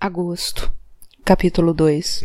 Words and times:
Agosto, 0.00 0.72
capítulo 1.24 1.74
2 1.74 2.24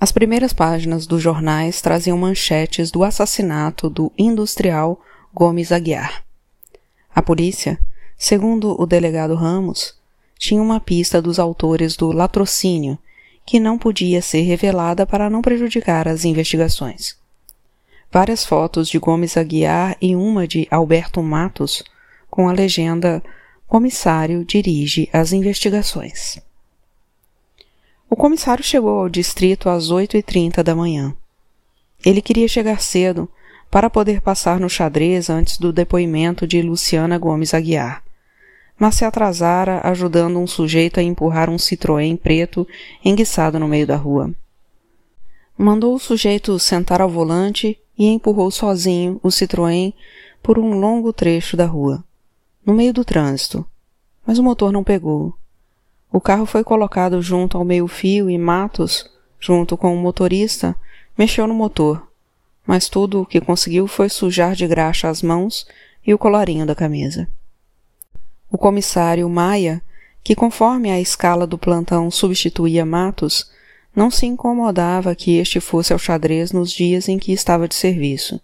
As 0.00 0.10
primeiras 0.10 0.54
páginas 0.54 1.06
dos 1.06 1.20
jornais 1.20 1.82
traziam 1.82 2.16
manchetes 2.16 2.90
do 2.90 3.04
assassinato 3.04 3.90
do 3.90 4.10
industrial 4.16 4.98
Gomes 5.34 5.70
Aguiar. 5.70 6.24
A 7.14 7.20
polícia, 7.20 7.78
segundo 8.16 8.74
o 8.80 8.86
delegado 8.86 9.34
Ramos, 9.34 9.94
tinha 10.38 10.62
uma 10.62 10.80
pista 10.80 11.20
dos 11.20 11.38
autores 11.38 11.94
do 11.94 12.10
latrocínio 12.10 12.98
que 13.44 13.60
não 13.60 13.76
podia 13.76 14.22
ser 14.22 14.40
revelada 14.44 15.04
para 15.04 15.28
não 15.28 15.42
prejudicar 15.42 16.08
as 16.08 16.24
investigações. 16.24 17.18
Várias 18.10 18.46
fotos 18.46 18.88
de 18.88 18.98
Gomes 18.98 19.36
Aguiar 19.36 19.94
e 20.00 20.16
uma 20.16 20.48
de 20.48 20.66
Alberto 20.70 21.22
Matos, 21.22 21.84
com 22.30 22.48
a 22.48 22.52
legenda 22.54 23.22
comissário 23.74 24.44
dirige 24.44 25.08
as 25.12 25.32
investigações. 25.32 26.38
O 28.08 28.14
comissário 28.14 28.62
chegou 28.62 29.00
ao 29.00 29.08
distrito 29.08 29.68
às 29.68 29.90
oito 29.90 30.16
e 30.16 30.22
trinta 30.22 30.62
da 30.62 30.76
manhã. 30.76 31.12
Ele 32.06 32.22
queria 32.22 32.46
chegar 32.46 32.80
cedo 32.80 33.28
para 33.72 33.90
poder 33.90 34.20
passar 34.20 34.60
no 34.60 34.70
xadrez 34.70 35.28
antes 35.28 35.58
do 35.58 35.72
depoimento 35.72 36.46
de 36.46 36.62
Luciana 36.62 37.18
Gomes 37.18 37.52
Aguiar, 37.52 38.04
mas 38.78 38.94
se 38.94 39.04
atrasara 39.04 39.80
ajudando 39.82 40.38
um 40.38 40.46
sujeito 40.46 41.00
a 41.00 41.02
empurrar 41.02 41.50
um 41.50 41.56
Citroën 41.56 42.16
preto 42.16 42.64
enguiçado 43.04 43.58
no 43.58 43.66
meio 43.66 43.88
da 43.88 43.96
rua. 43.96 44.32
Mandou 45.58 45.96
o 45.96 45.98
sujeito 45.98 46.56
sentar 46.60 47.00
ao 47.00 47.10
volante 47.10 47.76
e 47.98 48.06
empurrou 48.06 48.52
sozinho 48.52 49.18
o 49.20 49.30
Citroën 49.30 49.92
por 50.40 50.60
um 50.60 50.78
longo 50.78 51.12
trecho 51.12 51.56
da 51.56 51.66
rua 51.66 52.04
no 52.64 52.72
meio 52.72 52.92
do 52.92 53.04
trânsito, 53.04 53.66
mas 54.26 54.38
o 54.38 54.42
motor 54.42 54.72
não 54.72 54.84
pegou. 54.84 55.34
O 56.10 56.20
carro 56.20 56.46
foi 56.46 56.62
colocado 56.62 57.20
junto 57.20 57.58
ao 57.58 57.64
meio-fio 57.64 58.30
e 58.30 58.38
Matos, 58.38 59.10
junto 59.40 59.76
com 59.76 59.94
o 59.94 59.98
motorista, 59.98 60.76
mexeu 61.18 61.46
no 61.46 61.54
motor, 61.54 62.06
mas 62.66 62.88
tudo 62.88 63.22
o 63.22 63.26
que 63.26 63.40
conseguiu 63.40 63.86
foi 63.86 64.08
sujar 64.08 64.54
de 64.54 64.66
graxa 64.66 65.08
as 65.08 65.22
mãos 65.22 65.66
e 66.06 66.14
o 66.14 66.18
colarinho 66.18 66.66
da 66.66 66.74
camisa. 66.74 67.28
O 68.50 68.56
comissário 68.56 69.28
Maia, 69.28 69.82
que 70.22 70.34
conforme 70.34 70.90
a 70.90 71.00
escala 71.00 71.46
do 71.46 71.58
plantão 71.58 72.10
substituía 72.10 72.86
Matos, 72.86 73.50
não 73.94 74.10
se 74.10 74.26
incomodava 74.26 75.14
que 75.14 75.36
este 75.36 75.60
fosse 75.60 75.92
ao 75.92 75.98
xadrez 75.98 76.52
nos 76.52 76.72
dias 76.72 77.08
em 77.08 77.18
que 77.18 77.32
estava 77.32 77.68
de 77.68 77.74
serviço. 77.74 78.40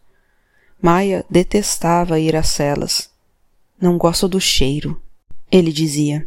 Maia 0.81 1.25
detestava 1.28 2.19
ir 2.19 2.37
às 2.37 2.48
celas. 2.48 3.11
Não 3.81 3.98
gosto 3.98 4.28
do 4.28 4.41
cheiro, 4.41 5.00
ele 5.51 5.73
dizia. 5.73 6.27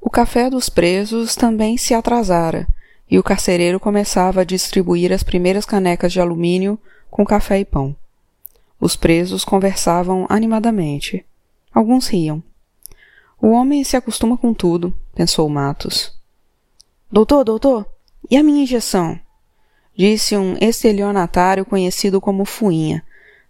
O 0.00 0.08
café 0.08 0.48
dos 0.48 0.68
presos 0.68 1.34
também 1.34 1.76
se 1.76 1.92
atrasara, 1.92 2.66
e 3.10 3.18
o 3.18 3.22
carcereiro 3.22 3.80
começava 3.80 4.40
a 4.40 4.44
distribuir 4.44 5.12
as 5.12 5.22
primeiras 5.22 5.64
canecas 5.64 6.12
de 6.12 6.20
alumínio 6.20 6.78
com 7.10 7.24
café 7.24 7.60
e 7.60 7.64
pão. 7.64 7.96
Os 8.80 8.94
presos 8.94 9.44
conversavam 9.44 10.26
animadamente. 10.28 11.24
Alguns 11.72 12.08
riam. 12.08 12.42
O 13.40 13.48
homem 13.48 13.84
se 13.84 13.96
acostuma 13.96 14.36
com 14.36 14.52
tudo, 14.52 14.96
pensou 15.14 15.48
Matos. 15.48 16.12
Doutor, 17.10 17.44
doutor, 17.44 17.86
e 18.30 18.36
a 18.36 18.42
minha 18.42 18.62
injeção? 18.62 19.18
Disse 19.96 20.36
um 20.36 20.56
estelionatário 20.60 21.64
conhecido 21.64 22.20
como 22.20 22.44
Fuinha, 22.44 23.02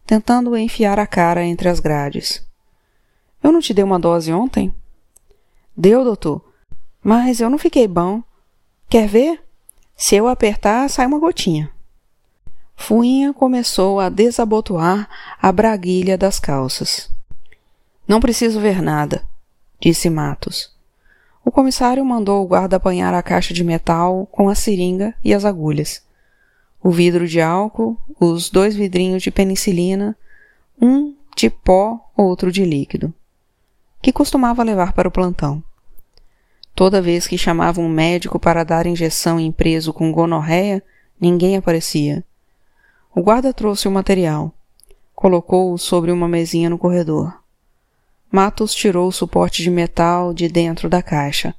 tentando 0.07 0.57
enfiar 0.57 0.99
a 0.99 1.07
cara 1.07 1.45
entre 1.45 1.69
as 1.69 1.81
grades. 1.81 2.47
Eu 3.43 3.53
não 3.53 3.61
te 3.61 3.75
dei 3.75 3.85
uma 3.85 3.99
dose 3.99 4.33
ontem? 4.33 4.73
Deu, 5.77 6.03
doutor. 6.03 6.43
Mas 7.05 7.39
eu 7.39 7.51
não 7.51 7.59
fiquei 7.59 7.87
bom. 7.87 8.23
Quer 8.89 9.07
ver? 9.07 9.43
Se 9.95 10.17
eu 10.17 10.27
apertar, 10.27 10.89
sai 10.89 11.05
uma 11.07 11.19
gotinha. 11.19 11.71
Fuinha 12.75 13.35
começou 13.35 14.01
a 14.01 14.09
desabotoar 14.09 15.09
a 15.41 15.53
braguilha 15.53 16.17
das 16.17 16.41
calças. 16.41 17.11
Não 18.09 18.21
preciso 18.21 18.59
ver 18.59 18.81
nada, 18.81 19.23
disse 19.79 20.09
Matos. 20.09 20.75
O 21.45 21.51
comissário 21.51 22.05
mandou 22.05 22.43
o 22.43 22.47
guarda 22.47 22.77
apanhar 22.77 23.13
a 23.13 23.23
caixa 23.23 23.53
de 23.53 23.63
metal 23.63 24.27
com 24.33 24.49
a 24.49 24.55
seringa 24.55 25.15
e 25.23 25.35
as 25.35 25.45
agulhas. 25.45 26.03
O 26.83 26.91
vidro 26.91 27.29
de 27.29 27.41
álcool, 27.41 27.99
os 28.19 28.49
dois 28.49 28.75
vidrinhos 28.75 29.23
de 29.23 29.31
penicilina, 29.31 30.17
um 30.81 31.15
de 31.37 31.51
pó, 31.51 32.11
outro 32.17 32.51
de 32.51 32.65
líquido 32.65 33.13
que 34.07 34.13
costumava 34.13 34.63
levar 34.63 34.93
para 34.93 35.09
o 35.09 35.11
plantão. 35.11 35.61
Toda 36.77 37.03
vez 37.03 37.27
que 37.27 37.39
chamava 37.39 37.81
um 37.81 37.89
médico 37.89 38.39
para 38.39 38.63
dar 38.63 38.87
injeção 38.87 39.41
em 39.41 39.51
preso 39.51 39.95
com 39.95 40.13
gonorreia, 40.13 40.83
ninguém 41.19 41.57
aparecia. 41.57 42.23
O 43.15 43.23
guarda 43.23 43.53
trouxe 43.53 43.89
o 43.89 43.91
material. 43.91 44.53
Colocou-o 45.15 45.79
sobre 45.79 46.13
uma 46.13 46.29
mesinha 46.29 46.69
no 46.69 46.77
corredor. 46.77 47.43
Matos 48.31 48.75
tirou 48.75 49.09
o 49.09 49.13
suporte 49.13 49.63
de 49.63 49.71
metal 49.71 50.35
de 50.35 50.49
dentro 50.49 50.89
da 50.89 51.03
caixa. 51.03 51.55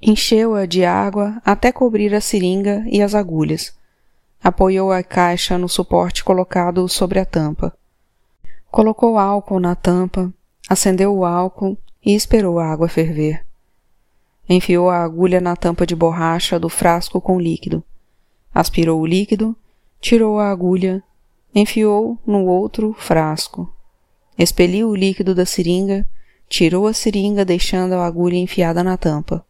Encheu-a 0.00 0.64
de 0.64 0.86
água 0.86 1.40
até 1.44 1.70
cobrir 1.70 2.14
a 2.14 2.20
seringa 2.20 2.82
e 2.86 3.02
as 3.02 3.14
agulhas. 3.14 3.74
Apoiou 4.42 4.90
a 4.90 5.02
caixa 5.02 5.58
no 5.58 5.68
suporte 5.68 6.24
colocado 6.24 6.88
sobre 6.88 7.18
a 7.18 7.26
tampa. 7.26 7.76
Colocou 8.70 9.18
álcool 9.18 9.60
na 9.60 9.74
tampa 9.76 10.32
acendeu 10.70 11.12
o 11.16 11.24
álcool 11.24 11.76
e 12.02 12.14
esperou 12.14 12.60
a 12.60 12.66
água 12.66 12.88
ferver. 12.88 13.44
Enfiou 14.52 14.90
a 14.90 15.04
agulha 15.04 15.40
na 15.40 15.54
tampa 15.54 15.86
de 15.86 15.94
borracha 15.94 16.58
do 16.58 16.68
frasco 16.68 17.20
com 17.20 17.38
líquido. 17.38 17.84
Aspirou 18.52 19.00
o 19.00 19.06
líquido, 19.06 19.54
tirou 20.00 20.40
a 20.40 20.50
agulha, 20.50 21.00
enfiou 21.54 22.18
no 22.26 22.46
outro 22.46 22.92
frasco. 22.98 23.72
Expeliu 24.36 24.88
o 24.88 24.96
líquido 24.96 25.36
da 25.36 25.46
seringa, 25.46 26.04
tirou 26.48 26.88
a 26.88 26.92
seringa 26.92 27.44
deixando 27.44 27.92
a 27.92 28.04
agulha 28.04 28.36
enfiada 28.36 28.82
na 28.82 28.96
tampa. 28.96 29.46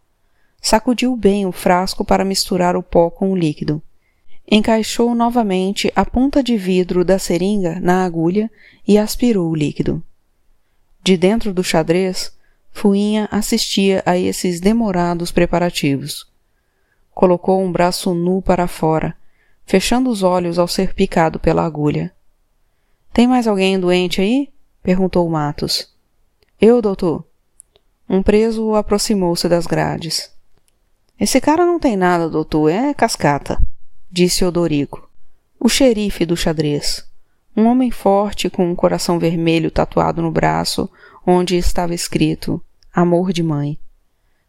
Sacudiu 0.61 1.17
bem 1.17 1.47
o 1.47 1.53
frasco 1.53 2.05
para 2.05 2.23
misturar 2.23 2.77
o 2.77 2.83
pó 2.83 3.09
com 3.09 3.33
o 3.33 3.37
líquido. 3.37 3.83
Encaixou 4.51 5.15
novamente 5.15 5.91
a 5.97 6.05
ponta 6.05 6.43
de 6.43 6.59
vidro 6.59 7.07
da 7.07 7.19
seringa 7.19 7.81
na 7.81 8.05
agulha 8.05 8.51
e 8.87 8.99
aspirou 8.99 9.49
o 9.51 9.57
líquido. 9.57 10.03
De 11.03 11.17
dentro 11.17 11.55
do 11.55 11.65
xadrez, 11.65 12.39
Fuinha 12.73 13.29
assistia 13.31 14.03
a 14.07 14.17
esses 14.17 14.61
demorados 14.61 15.31
preparativos. 15.31 16.27
Colocou 17.13 17.63
um 17.63 17.71
braço 17.71 18.15
nu 18.15 18.41
para 18.41 18.67
fora, 18.67 19.17
fechando 19.67 20.11
os 20.11 20.23
olhos 20.23 20.59
ao 20.59 20.67
ser 20.67 20.95
picado 20.95 21.39
pela 21.39 21.65
agulha. 21.65 22.13
Tem 23.13 23.27
mais 23.27 23.47
alguém 23.47 23.79
doente 23.79 24.21
aí? 24.21 24.49
perguntou 24.83 25.29
Matos. 25.29 25.93
Eu, 26.61 26.81
doutor. 26.81 27.25
Um 28.09 28.23
preso 28.23 28.75
aproximou-se 28.75 29.49
das 29.49 29.67
grades. 29.67 30.31
Esse 31.21 31.41
cara 31.41 31.67
não 31.67 31.79
tem 31.79 31.97
nada, 31.97 32.31
doutor, 32.31 32.71
é 32.71 32.95
cascata, 32.95 33.63
disse 34.11 34.45
Odorico, 34.45 35.09
o 35.59 35.69
xerife 35.69 36.25
do 36.25 36.37
xadrez. 36.37 37.07
Um 37.55 37.67
homem 37.67 37.91
forte 37.91 38.49
com 38.49 38.71
um 38.71 38.75
coração 38.75 39.19
vermelho 39.19 39.71
tatuado 39.71 40.23
no 40.23 40.31
braço, 40.31 40.89
onde 41.27 41.57
estava 41.57 41.95
escrito 41.95 42.63
Amor 42.93 43.33
de 43.33 43.43
Mãe. 43.43 43.79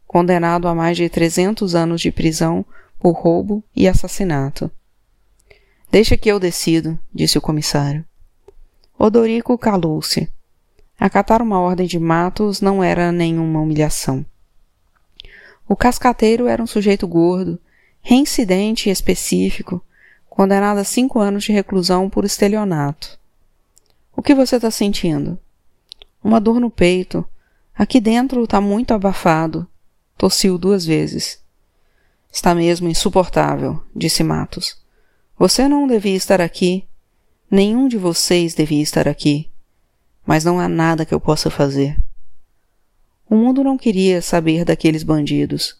Condenado 0.08 0.68
a 0.68 0.76
mais 0.76 0.98
de 0.98 1.08
trezentos 1.10 1.76
anos 1.76 2.02
de 2.02 2.12
prisão 2.12 2.66
por 3.00 3.12
roubo 3.12 3.64
e 3.76 3.88
assassinato. 3.88 4.70
Deixa 5.92 6.16
que 6.16 6.30
eu 6.30 6.40
decido, 6.40 6.98
disse 7.14 7.38
o 7.38 7.42
comissário. 7.42 8.06
Odorico 8.98 9.58
calou-se. 9.58 10.30
Acatar 11.00 11.42
uma 11.42 11.60
ordem 11.60 11.88
de 11.88 12.00
Matos 12.00 12.62
não 12.62 12.84
era 12.84 13.12
nenhuma 13.12 13.60
humilhação. 13.60 14.26
O 15.68 15.76
cascateiro 15.76 16.48
era 16.48 16.62
um 16.62 16.68
sujeito 16.68 17.08
gordo, 17.08 17.60
reincidente 18.02 18.90
e 18.90 18.92
específico, 18.92 19.84
condenado 20.30 20.78
a 20.78 20.84
cinco 20.84 21.20
anos 21.20 21.44
de 21.44 21.52
reclusão 21.52 22.10
por 22.10 22.24
estelionato. 22.24 23.20
O 24.16 24.22
que 24.22 24.36
você 24.36 24.58
está 24.58 24.70
sentindo? 24.70 25.40
Uma 26.24 26.40
dor 26.40 26.60
no 26.60 26.70
peito. 26.70 27.26
Aqui 27.76 28.00
dentro 28.00 28.44
está 28.44 28.62
muito 28.62 28.94
abafado. 28.94 29.68
Tossiu 30.18 30.58
duas 30.58 30.86
vezes. 30.86 31.42
Está 32.32 32.54
mesmo 32.56 32.88
insuportável, 32.88 33.82
disse 33.96 34.24
Matos. 34.24 34.78
Você 35.38 35.68
não 35.68 35.88
devia 35.88 36.16
estar 36.16 36.40
aqui. 36.40 36.86
Nenhum 37.50 37.88
de 37.88 37.98
vocês 37.98 38.54
devia 38.54 38.82
estar 38.82 39.08
aqui. 39.08 39.50
Mas 40.26 40.46
não 40.46 40.60
há 40.60 40.70
nada 40.70 41.06
que 41.06 41.14
eu 41.14 41.20
possa 41.20 41.50
fazer. 41.50 42.02
O 43.30 43.36
mundo 43.36 43.64
não 43.64 43.78
queria 43.78 44.22
saber 44.22 44.64
daqueles 44.64 45.04
bandidos. 45.04 45.76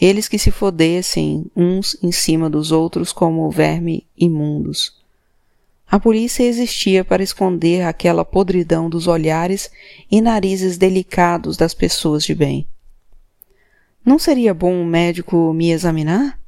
Eles 0.00 0.28
que 0.28 0.38
se 0.38 0.50
fodessem 0.50 1.50
uns 1.56 1.96
em 2.02 2.12
cima 2.12 2.50
dos 2.50 2.72
outros 2.72 3.12
como 3.12 3.50
verme 3.50 4.06
imundos. 4.16 5.01
A 5.92 6.00
polícia 6.00 6.42
existia 6.42 7.04
para 7.04 7.22
esconder 7.22 7.82
aquela 7.82 8.24
podridão 8.24 8.88
dos 8.88 9.06
olhares 9.06 9.70
e 10.10 10.22
narizes 10.22 10.78
delicados 10.78 11.54
das 11.54 11.74
pessoas 11.74 12.24
de 12.24 12.34
bem. 12.34 12.66
Não 14.02 14.18
seria 14.18 14.54
bom 14.54 14.72
um 14.72 14.86
médico 14.86 15.52
me 15.52 15.70
examinar? 15.70 16.40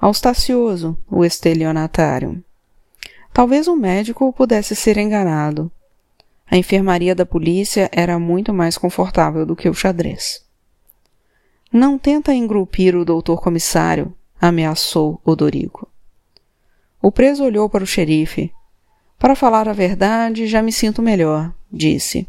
Austacioso, 0.00 0.96
o 1.10 1.24
estelionatário. 1.24 2.44
Talvez 3.32 3.66
o 3.66 3.74
médico 3.74 4.32
pudesse 4.32 4.76
ser 4.76 4.98
enganado. 4.98 5.68
A 6.48 6.56
enfermaria 6.56 7.12
da 7.12 7.26
polícia 7.26 7.90
era 7.90 8.20
muito 8.20 8.54
mais 8.54 8.78
confortável 8.78 9.44
do 9.44 9.56
que 9.56 9.68
o 9.68 9.74
xadrez. 9.74 10.44
Não 11.72 11.98
tenta 11.98 12.32
engrupir 12.32 12.94
o 12.94 13.04
doutor 13.04 13.42
comissário, 13.42 14.14
ameaçou 14.40 15.20
Odorico. 15.24 15.92
O 17.04 17.12
preso 17.12 17.44
olhou 17.44 17.68
para 17.68 17.84
o 17.84 17.86
xerife. 17.86 18.50
Para 19.18 19.36
falar 19.36 19.68
a 19.68 19.74
verdade, 19.74 20.46
já 20.46 20.62
me 20.62 20.72
sinto 20.72 21.02
melhor, 21.02 21.52
disse. 21.70 22.26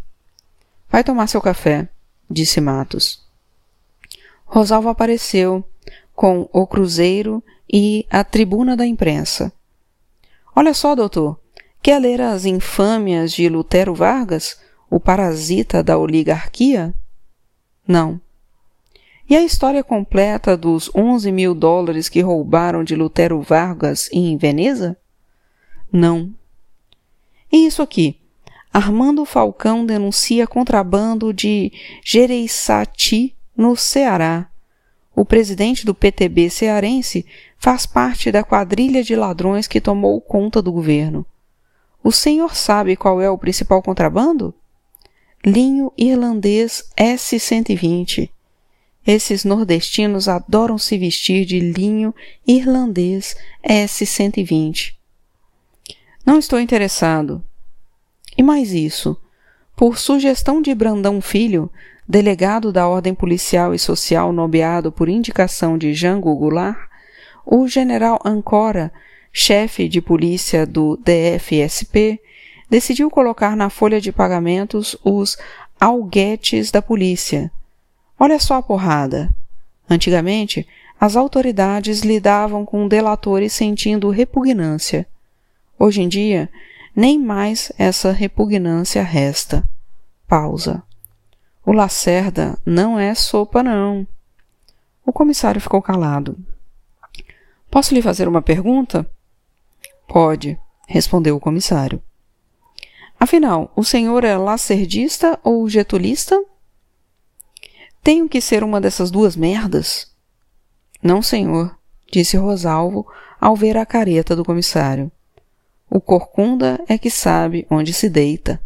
Vai 0.89 1.01
tomar 1.01 1.27
seu 1.27 1.39
café, 1.41 1.87
disse 2.29 2.59
Matos. 2.59 3.23
Rosalvo 4.43 4.89
apareceu 4.89 5.63
com 6.13 6.49
o 6.51 6.67
cruzeiro 6.67 7.41
e 7.71 8.05
a 8.09 8.21
tribuna 8.21 8.75
da 8.75 8.85
imprensa. 8.85 9.49
Olha 10.53 10.73
só, 10.73 10.93
doutor, 10.93 11.39
quer 11.81 11.97
ler 11.97 12.19
as 12.19 12.43
infâmias 12.43 13.31
de 13.31 13.47
Lutero 13.47 13.95
Vargas, 13.95 14.59
o 14.89 14.99
parasita 14.99 15.81
da 15.81 15.97
oligarquia? 15.97 16.93
Não. 17.87 18.19
E 19.27 19.35
a 19.35 19.41
história 19.41 19.83
completa 19.83 20.55
dos 20.55 20.89
11 20.93 21.31
mil 21.31 21.55
dólares 21.55 22.07
que 22.07 22.21
roubaram 22.21 22.83
de 22.83 22.95
Lutero 22.95 23.41
Vargas 23.41 24.07
em 24.11 24.37
Veneza? 24.37 24.95
Não. 25.91 26.31
E 27.51 27.65
isso 27.65 27.81
aqui? 27.81 28.19
Armando 28.71 29.25
Falcão 29.25 29.85
denuncia 29.85 30.45
contrabando 30.45 31.33
de 31.33 31.71
Jereissati 32.03 33.35
no 33.57 33.75
Ceará. 33.75 34.47
O 35.15 35.25
presidente 35.25 35.85
do 35.85 35.95
PTB 35.95 36.49
cearense 36.49 37.25
faz 37.57 37.85
parte 37.85 38.31
da 38.31 38.43
quadrilha 38.43 39.01
de 39.01 39.15
ladrões 39.15 39.65
que 39.65 39.81
tomou 39.81 40.21
conta 40.21 40.61
do 40.61 40.71
governo. 40.71 41.25
O 42.03 42.11
senhor 42.11 42.53
sabe 42.55 42.95
qual 42.95 43.19
é 43.19 43.29
o 43.29 43.37
principal 43.37 43.81
contrabando? 43.81 44.53
Linho 45.43 45.91
irlandês 45.97 46.83
S-120. 46.95 48.29
Esses 49.05 49.45
nordestinos 49.45 50.27
adoram 50.27 50.77
se 50.77 50.97
vestir 50.97 51.45
de 51.45 51.59
linho 51.59 52.13
irlandês 52.47 53.35
S-120. 53.61 54.93
Não 56.25 56.39
estou 56.39 56.59
interessado. 56.59 57.43
E 58.35 58.41
mais 58.41 58.73
isso. 58.73 59.15
Por 59.75 59.97
sugestão 59.97 60.61
de 60.61 60.73
Brandão 60.73 61.21
Filho, 61.21 61.69
delegado 62.07 62.71
da 62.71 62.87
Ordem 62.87 63.13
Policial 63.13 63.75
e 63.75 63.79
Social 63.79 64.33
nomeado 64.33 64.91
por 64.91 65.07
indicação 65.07 65.77
de 65.77 65.93
Jango 65.93 66.35
Goulart, 66.35 66.89
o 67.45 67.67
general 67.67 68.19
Ancora, 68.25 68.91
chefe 69.31 69.87
de 69.87 70.01
polícia 70.01 70.65
do 70.65 70.97
DFSP, 70.97 72.19
decidiu 72.69 73.09
colocar 73.11 73.55
na 73.55 73.69
folha 73.69 74.01
de 74.01 74.11
pagamentos 74.11 74.97
os 75.03 75.37
alguetes 75.79 76.71
da 76.71 76.81
polícia. 76.81 77.51
Olha 78.19 78.39
só 78.39 78.55
a 78.55 78.61
porrada. 78.61 79.33
Antigamente, 79.89 80.67
as 80.99 81.15
autoridades 81.15 82.01
lidavam 82.01 82.65
com 82.65 82.87
delatores 82.87 83.53
sentindo 83.53 84.09
repugnância. 84.09 85.07
Hoje 85.77 86.01
em 86.01 86.07
dia, 86.07 86.49
nem 86.95 87.19
mais 87.19 87.71
essa 87.77 88.11
repugnância 88.11 89.03
resta. 89.03 89.63
Pausa. 90.27 90.81
O 91.65 91.71
Lacerda 91.71 92.57
não 92.65 92.97
é 92.97 93.13
sopa, 93.13 93.61
não. 93.61 94.07
O 95.05 95.11
comissário 95.11 95.59
ficou 95.59 95.81
calado. 95.81 96.37
Posso 97.69 97.93
lhe 97.93 98.01
fazer 98.01 98.27
uma 98.27 98.41
pergunta? 98.41 99.05
Pode, 100.07 100.57
respondeu 100.87 101.35
o 101.35 101.39
comissário. 101.39 102.01
Afinal, 103.19 103.71
o 103.75 103.83
senhor 103.83 104.23
é 104.23 104.37
lacerdista 104.37 105.39
ou 105.43 105.67
getulista? 105.67 106.41
Tenho 108.05 108.29
que 108.29 108.39
ser 108.39 108.63
uma 108.63 108.79
dessas 108.79 109.09
duas 109.09 109.35
merdas? 109.35 110.13
Não, 111.01 111.23
senhor, 111.23 111.75
disse 112.11 112.37
Rosalvo 112.37 113.07
ao 113.41 113.55
ver 113.55 113.77
a 113.77 113.83
careta 113.83 114.35
do 114.35 114.45
comissário. 114.45 115.11
O 115.89 115.99
corcunda 115.99 116.79
é 116.87 116.99
que 116.99 117.09
sabe 117.09 117.65
onde 117.67 117.91
se 117.93 118.07
deita. 118.07 118.61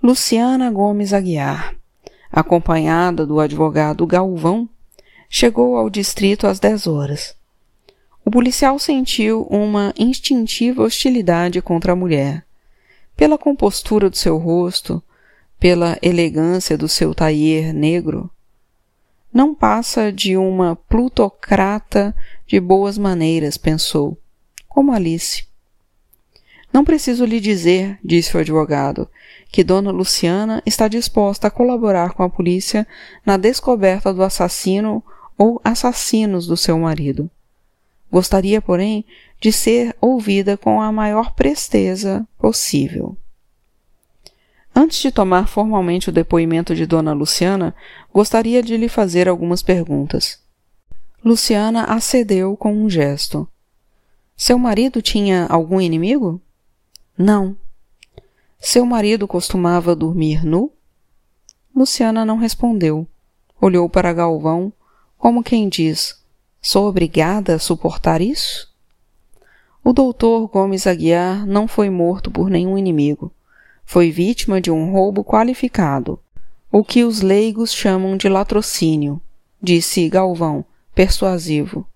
Luciana 0.00 0.70
Gomes 0.70 1.12
Aguiar, 1.12 1.74
acompanhada 2.30 3.26
do 3.26 3.40
advogado 3.40 4.06
Galvão, 4.06 4.68
chegou 5.28 5.76
ao 5.76 5.90
distrito 5.90 6.46
às 6.46 6.60
dez 6.60 6.86
horas. 6.86 7.34
O 8.24 8.30
policial 8.30 8.78
sentiu 8.78 9.48
uma 9.50 9.92
instintiva 9.98 10.84
hostilidade 10.84 11.60
contra 11.60 11.90
a 11.90 11.96
mulher. 11.96 12.46
Pela 13.16 13.36
compostura 13.36 14.08
do 14.08 14.16
seu 14.16 14.38
rosto, 14.38 15.02
pela 15.62 15.96
elegância 16.02 16.76
do 16.76 16.88
seu 16.88 17.14
taier 17.14 17.72
negro, 17.72 18.28
não 19.32 19.54
passa 19.54 20.10
de 20.10 20.36
uma 20.36 20.74
plutocrata 20.74 22.12
de 22.48 22.58
boas 22.58 22.98
maneiras, 22.98 23.56
pensou, 23.56 24.18
como 24.68 24.90
Alice. 24.90 25.46
Não 26.72 26.84
preciso 26.84 27.24
lhe 27.24 27.38
dizer, 27.38 27.96
disse 28.02 28.36
o 28.36 28.40
advogado, 28.40 29.08
que 29.52 29.62
Dona 29.62 29.92
Luciana 29.92 30.60
está 30.66 30.88
disposta 30.88 31.46
a 31.46 31.50
colaborar 31.50 32.12
com 32.14 32.24
a 32.24 32.28
polícia 32.28 32.84
na 33.24 33.36
descoberta 33.36 34.12
do 34.12 34.24
assassino 34.24 35.00
ou 35.38 35.60
assassinos 35.62 36.44
do 36.44 36.56
seu 36.56 36.76
marido. 36.76 37.30
Gostaria, 38.10 38.60
porém, 38.60 39.04
de 39.40 39.52
ser 39.52 39.94
ouvida 40.00 40.56
com 40.56 40.82
a 40.82 40.90
maior 40.90 41.36
presteza 41.36 42.26
possível. 42.36 43.16
Antes 44.74 44.98
de 45.00 45.12
tomar 45.12 45.48
formalmente 45.48 46.08
o 46.08 46.12
depoimento 46.12 46.74
de 46.74 46.86
Dona 46.86 47.12
Luciana, 47.12 47.74
gostaria 48.12 48.62
de 48.62 48.76
lhe 48.76 48.88
fazer 48.88 49.28
algumas 49.28 49.62
perguntas. 49.62 50.40
Luciana 51.24 51.84
acedeu 51.84 52.56
com 52.56 52.72
um 52.74 52.88
gesto. 52.88 53.46
Seu 54.36 54.58
marido 54.58 55.02
tinha 55.02 55.46
algum 55.46 55.80
inimigo? 55.80 56.40
Não. 57.16 57.56
Seu 58.58 58.86
marido 58.86 59.28
costumava 59.28 59.94
dormir 59.94 60.44
nu? 60.44 60.72
Luciana 61.74 62.24
não 62.24 62.38
respondeu. 62.38 63.06
Olhou 63.60 63.88
para 63.88 64.12
Galvão, 64.12 64.72
como 65.18 65.42
quem 65.42 65.68
diz: 65.68 66.20
Sou 66.60 66.88
obrigada 66.88 67.54
a 67.54 67.58
suportar 67.58 68.20
isso? 68.20 68.72
O 69.84 69.92
doutor 69.92 70.48
Gomes 70.48 70.86
Aguiar 70.86 71.46
não 71.46 71.68
foi 71.68 71.90
morto 71.90 72.30
por 72.30 72.48
nenhum 72.48 72.78
inimigo. 72.78 73.32
Foi 73.84 74.10
vítima 74.10 74.60
de 74.60 74.70
um 74.70 74.92
roubo 74.92 75.24
qualificado, 75.24 76.18
o 76.70 76.82
que 76.82 77.04
os 77.04 77.20
leigos 77.20 77.72
chamam 77.72 78.16
de 78.16 78.28
latrocínio, 78.28 79.20
disse 79.60 80.08
Galvão, 80.08 80.64
persuasivo. 80.94 81.86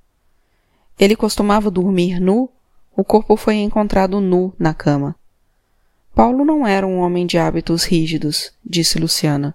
Ele 0.99 1.17
costumava 1.17 1.71
dormir 1.71 2.21
nu 2.21 2.51
o 2.97 3.05
corpo 3.05 3.37
foi 3.37 3.57
encontrado 3.57 4.23
nu 4.23 4.55
na 4.59 4.73
cama. 4.73 5.15
Paulo 6.15 6.47
não 6.47 6.67
era 6.67 6.87
um 6.87 7.01
homem 7.01 7.27
de 7.27 7.37
hábitos 7.37 7.85
rígidos, 7.85 8.53
disse 8.65 8.99
Luciana. 8.99 9.55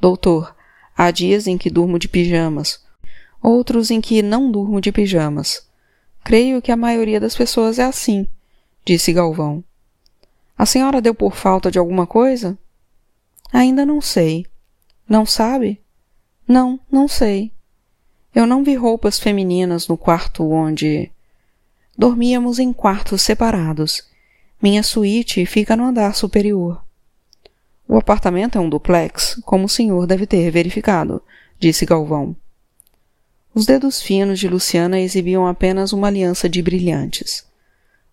Doutor, 0.00 0.52
há 0.96 1.12
dias 1.12 1.46
em 1.46 1.56
que 1.56 1.70
durmo 1.70 1.96
de 1.96 2.08
pijamas, 2.08 2.84
outros 3.40 3.88
em 3.88 4.00
que 4.00 4.20
não 4.20 4.50
durmo 4.50 4.80
de 4.80 4.90
pijamas. 4.90 5.64
Creio 6.24 6.60
que 6.60 6.72
a 6.72 6.76
maioria 6.76 7.20
das 7.20 7.36
pessoas 7.36 7.78
é 7.78 7.84
assim, 7.84 8.26
disse 8.84 9.12
Galvão. 9.12 9.62
A 10.60 10.66
senhora 10.66 11.00
deu 11.00 11.14
por 11.14 11.34
falta 11.34 11.70
de 11.70 11.78
alguma 11.78 12.06
coisa? 12.06 12.58
Ainda 13.50 13.86
não 13.86 13.98
sei. 13.98 14.44
Não 15.08 15.24
sabe? 15.24 15.80
Não, 16.46 16.78
não 16.92 17.08
sei. 17.08 17.50
Eu 18.34 18.46
não 18.46 18.62
vi 18.62 18.74
roupas 18.74 19.18
femininas 19.18 19.88
no 19.88 19.96
quarto 19.96 20.46
onde. 20.46 21.10
Dormíamos 21.96 22.58
em 22.58 22.74
quartos 22.74 23.22
separados. 23.22 24.02
Minha 24.60 24.82
suíte 24.82 25.46
fica 25.46 25.74
no 25.74 25.84
andar 25.84 26.14
superior. 26.14 26.84
O 27.88 27.96
apartamento 27.96 28.58
é 28.58 28.60
um 28.60 28.68
duplex, 28.68 29.40
como 29.46 29.64
o 29.64 29.66
senhor 29.66 30.06
deve 30.06 30.26
ter 30.26 30.50
verificado, 30.50 31.22
disse 31.58 31.86
Galvão. 31.86 32.36
Os 33.54 33.64
dedos 33.64 34.02
finos 34.02 34.38
de 34.38 34.46
Luciana 34.46 35.00
exibiam 35.00 35.46
apenas 35.46 35.94
uma 35.94 36.08
aliança 36.08 36.50
de 36.50 36.60
brilhantes. 36.60 37.48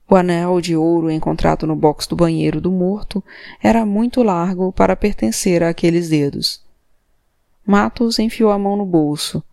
O 0.09 0.15
anel 0.15 0.61
de 0.61 0.75
ouro 0.75 1.11
encontrado 1.11 1.67
no 1.67 1.75
box 1.75 2.07
do 2.07 2.15
banheiro 2.15 2.61
do 2.61 2.71
morto 2.71 3.21
era 3.61 3.85
muito 3.85 4.23
largo 4.23 4.71
para 4.71 4.95
pertencer 4.95 5.61
àqueles 5.61 6.07
dedos. 6.07 6.63
Matos 7.65 8.17
enfiou 8.17 8.51
a 8.51 8.57
mão 8.57 8.77
no 8.77 8.85
bolso. 8.85 9.43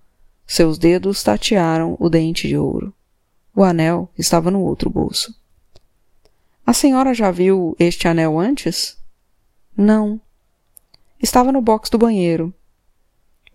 Seus 0.46 0.78
dedos 0.78 1.22
tatearam 1.24 1.96
o 1.98 2.08
dente 2.08 2.46
de 2.46 2.56
ouro. 2.56 2.94
O 3.56 3.64
anel 3.64 4.08
estava 4.16 4.50
no 4.50 4.60
outro 4.60 4.88
bolso. 4.88 5.34
A 6.64 6.72
senhora 6.72 7.12
já 7.12 7.32
viu 7.32 7.74
este 7.78 8.06
anel 8.06 8.38
antes? 8.38 8.96
Não. 9.76 10.20
Estava 11.20 11.50
no 11.50 11.60
box 11.60 11.90
do 11.90 11.98
banheiro. 11.98 12.54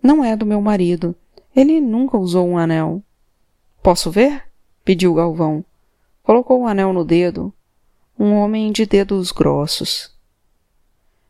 Não 0.04 0.24
é 0.24 0.36
do 0.36 0.46
meu 0.46 0.62
marido. 0.62 1.16
Ele 1.56 1.80
nunca 1.80 2.18
usou 2.18 2.48
um 2.48 2.58
anel. 2.58 3.02
Posso 3.82 4.12
ver? 4.12 4.44
pediu 4.84 5.14
Galvão. 5.14 5.64
Colocou 6.30 6.62
o 6.62 6.68
anel 6.68 6.94
no 6.94 7.04
dedo. 7.04 7.52
Um 8.20 8.36
homem 8.36 8.72
de 8.72 8.86
dedos 8.86 9.32
grossos. 9.32 10.14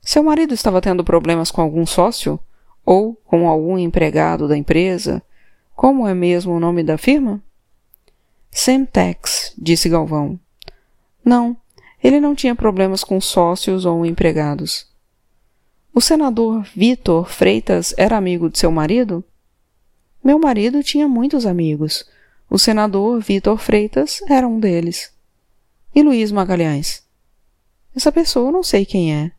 Seu 0.01 0.21
marido 0.21 0.53
estava 0.53 0.81
tendo 0.81 1.05
problemas 1.05 1.49
com 1.49 1.61
algum 1.61 1.85
sócio? 1.85 2.37
Ou 2.85 3.13
com 3.25 3.47
algum 3.47 3.77
empregado 3.77 4.45
da 4.45 4.57
empresa? 4.57 5.23
Como 5.73 6.05
é 6.05 6.13
mesmo 6.13 6.51
o 6.51 6.59
nome 6.59 6.83
da 6.83 6.97
firma? 6.97 7.41
Semtex, 8.51 9.53
disse 9.57 9.87
Galvão. 9.87 10.37
Não, 11.23 11.55
ele 12.03 12.19
não 12.19 12.35
tinha 12.35 12.53
problemas 12.53 13.01
com 13.01 13.21
sócios 13.21 13.85
ou 13.85 14.05
empregados. 14.05 14.85
O 15.95 16.01
senador 16.01 16.67
Vitor 16.75 17.29
Freitas 17.29 17.93
era 17.97 18.17
amigo 18.17 18.49
de 18.49 18.59
seu 18.59 18.69
marido? 18.69 19.23
Meu 20.21 20.37
marido 20.37 20.83
tinha 20.83 21.07
muitos 21.07 21.45
amigos. 21.45 22.03
O 22.49 22.57
senador 22.57 23.21
Vitor 23.21 23.57
Freitas 23.59 24.21
era 24.27 24.47
um 24.47 24.59
deles. 24.59 25.13
E 25.93 26.01
Luiz 26.01 26.31
Magalhães? 26.31 27.03
Essa 27.95 28.11
pessoa 28.11 28.51
não 28.51 28.63
sei 28.63 28.85
quem 28.85 29.13
é. 29.13 29.31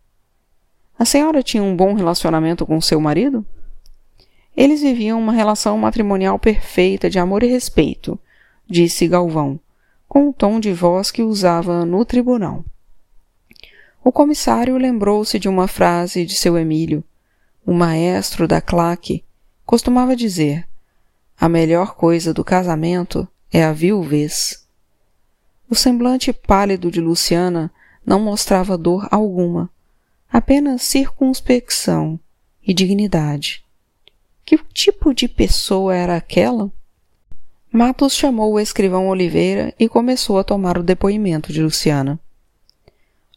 A 0.97 1.05
senhora 1.05 1.43
tinha 1.43 1.63
um 1.63 1.75
bom 1.75 1.95
relacionamento 1.95 2.65
com 2.65 2.81
seu 2.81 3.01
marido? 3.01 3.45
Eles 4.57 4.83
viviam 4.83 5.19
uma 5.19 5.33
relação 5.33 5.77
matrimonial 5.77 6.39
perfeita 6.39 7.11
de 7.11 7.19
amor 7.19 7.43
e 7.43 7.49
respeito, 7.49 8.17
disse 8.69 9.09
Galvão, 9.09 9.59
com 10.09 10.29
o 10.29 10.33
tom 10.33 10.61
de 10.61 10.73
voz 10.73 11.11
que 11.11 11.23
usava 11.23 11.85
no 11.85 12.05
tribunal. 12.05 12.65
O 14.05 14.13
comissário 14.13 14.77
lembrou-se 14.77 15.37
de 15.39 15.49
uma 15.49 15.67
frase 15.67 16.25
de 16.25 16.35
seu 16.35 16.57
Emílio. 16.57 17.03
O 17.67 17.73
maestro 17.73 18.47
da 18.47 18.61
claque 18.61 19.25
costumava 19.67 20.15
dizer: 20.15 20.67
A 21.41 21.49
melhor 21.49 21.95
coisa 21.95 22.35
do 22.35 22.45
casamento 22.45 23.27
é 23.51 23.65
a 23.65 23.73
viuvez. 23.73 24.69
O 25.71 25.75
semblante 25.75 26.35
pálido 26.35 26.91
de 26.91 27.01
Luciana 27.01 27.73
não 28.05 28.21
mostrava 28.21 28.77
dor 28.77 29.09
alguma, 29.11 29.71
apenas 30.31 30.83
circunspecção 30.83 32.21
e 32.63 32.75
dignidade. 32.75 33.65
Que 34.45 34.59
tipo 34.75 35.15
de 35.15 35.27
pessoa 35.27 35.97
era 35.97 36.15
aquela? 36.15 36.71
Matos 37.73 38.15
chamou 38.15 38.53
o 38.53 38.61
escrivão 38.61 39.09
Oliveira 39.09 39.73
e 39.79 39.89
começou 39.89 40.39
a 40.39 40.45
tomar 40.45 40.77
o 40.77 40.83
depoimento 40.83 41.55
de 41.55 41.63
Luciana. 41.63 42.21